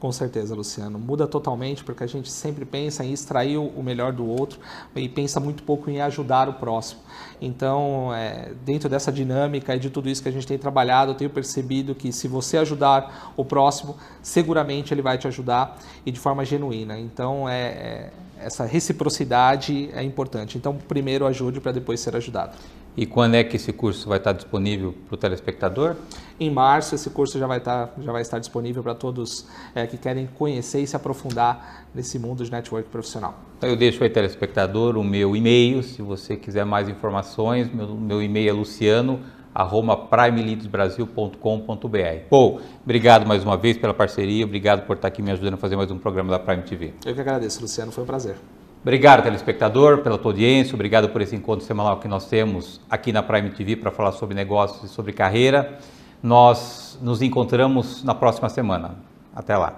Com 0.00 0.10
certeza, 0.10 0.54
Luciano. 0.54 0.98
Muda 0.98 1.26
totalmente 1.26 1.84
porque 1.84 2.02
a 2.02 2.06
gente 2.06 2.32
sempre 2.32 2.64
pensa 2.64 3.04
em 3.04 3.12
extrair 3.12 3.58
o 3.58 3.82
melhor 3.82 4.14
do 4.14 4.26
outro 4.26 4.58
e 4.96 5.06
pensa 5.10 5.38
muito 5.38 5.62
pouco 5.62 5.90
em 5.90 6.00
ajudar 6.00 6.48
o 6.48 6.54
próximo. 6.54 7.02
Então, 7.38 8.10
é, 8.14 8.50
dentro 8.64 8.88
dessa 8.88 9.12
dinâmica 9.12 9.76
e 9.76 9.78
de 9.78 9.90
tudo 9.90 10.08
isso 10.08 10.22
que 10.22 10.28
a 10.30 10.32
gente 10.32 10.46
tem 10.46 10.56
trabalhado, 10.56 11.10
eu 11.10 11.14
tenho 11.14 11.28
percebido 11.28 11.94
que 11.94 12.12
se 12.12 12.26
você 12.26 12.56
ajudar 12.56 13.34
o 13.36 13.44
próximo, 13.44 13.94
seguramente 14.22 14.94
ele 14.94 15.02
vai 15.02 15.18
te 15.18 15.28
ajudar 15.28 15.78
e 16.06 16.10
de 16.10 16.18
forma 16.18 16.46
genuína. 16.46 16.98
Então, 16.98 17.46
é, 17.46 17.60
é 17.60 18.10
essa 18.38 18.64
reciprocidade 18.64 19.90
é 19.92 20.02
importante. 20.02 20.56
Então, 20.56 20.74
primeiro 20.74 21.26
ajude 21.26 21.60
para 21.60 21.72
depois 21.72 22.00
ser 22.00 22.16
ajudado. 22.16 22.56
E 23.00 23.06
quando 23.06 23.34
é 23.34 23.42
que 23.42 23.56
esse 23.56 23.72
curso 23.72 24.06
vai 24.06 24.18
estar 24.18 24.34
disponível 24.34 24.94
para 25.06 25.14
o 25.14 25.16
telespectador? 25.16 25.96
Em 26.38 26.50
março, 26.50 26.94
esse 26.94 27.08
curso 27.08 27.38
já 27.38 27.46
vai 27.46 27.56
estar, 27.56 27.94
já 27.98 28.12
vai 28.12 28.20
estar 28.20 28.38
disponível 28.38 28.82
para 28.82 28.94
todos 28.94 29.46
é, 29.74 29.86
que 29.86 29.96
querem 29.96 30.26
conhecer 30.26 30.82
e 30.82 30.86
se 30.86 30.94
aprofundar 30.94 31.86
nesse 31.94 32.18
mundo 32.18 32.44
de 32.44 32.52
network 32.52 32.90
profissional. 32.90 33.40
Então, 33.56 33.70
eu 33.70 33.76
deixo 33.76 34.04
aí, 34.04 34.10
telespectador, 34.10 34.98
o 34.98 35.02
meu 35.02 35.34
e-mail. 35.34 35.82
Se 35.82 36.02
você 36.02 36.36
quiser 36.36 36.66
mais 36.66 36.90
informações, 36.90 37.72
meu, 37.72 37.94
meu 37.94 38.22
e-mail 38.22 38.50
é 38.50 38.52
luciano 38.52 39.20
arroba 39.54 39.96
primeleadsbrasil.com.br. 39.96 42.28
Pô, 42.28 42.60
obrigado 42.84 43.26
mais 43.26 43.42
uma 43.42 43.56
vez 43.56 43.78
pela 43.78 43.94
parceria, 43.94 44.44
obrigado 44.44 44.84
por 44.86 44.96
estar 44.96 45.08
aqui 45.08 45.22
me 45.22 45.30
ajudando 45.30 45.54
a 45.54 45.56
fazer 45.56 45.74
mais 45.74 45.90
um 45.90 45.96
programa 45.96 46.30
da 46.30 46.38
Prime 46.38 46.64
TV. 46.64 46.92
Eu 47.04 47.14
que 47.14 47.20
agradeço, 47.22 47.62
Luciano, 47.62 47.90
foi 47.90 48.04
um 48.04 48.06
prazer. 48.06 48.36
Obrigado, 48.82 49.22
telespectador, 49.22 49.98
pela 49.98 50.16
tua 50.16 50.32
audiência, 50.32 50.74
obrigado 50.74 51.10
por 51.10 51.20
esse 51.20 51.36
encontro 51.36 51.66
semanal 51.66 52.00
que 52.00 52.08
nós 52.08 52.26
temos 52.26 52.80
aqui 52.88 53.12
na 53.12 53.22
Prime 53.22 53.50
TV 53.50 53.76
para 53.76 53.90
falar 53.90 54.12
sobre 54.12 54.34
negócios 54.34 54.90
e 54.90 54.94
sobre 54.94 55.12
carreira. 55.12 55.78
Nós 56.22 56.98
nos 57.02 57.20
encontramos 57.20 58.02
na 58.02 58.14
próxima 58.14 58.48
semana. 58.48 58.94
Até 59.34 59.54
lá. 59.56 59.74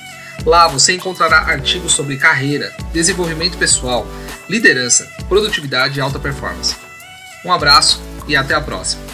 Lá 0.45 0.67
você 0.67 0.93
encontrará 0.93 1.39
artigos 1.39 1.93
sobre 1.93 2.17
carreira, 2.17 2.71
desenvolvimento 2.93 3.57
pessoal, 3.57 4.05
liderança, 4.47 5.09
produtividade 5.27 5.97
e 5.97 6.01
alta 6.01 6.19
performance. 6.19 6.75
Um 7.43 7.51
abraço 7.51 8.01
e 8.27 8.35
até 8.35 8.53
a 8.53 8.61
próxima! 8.61 9.04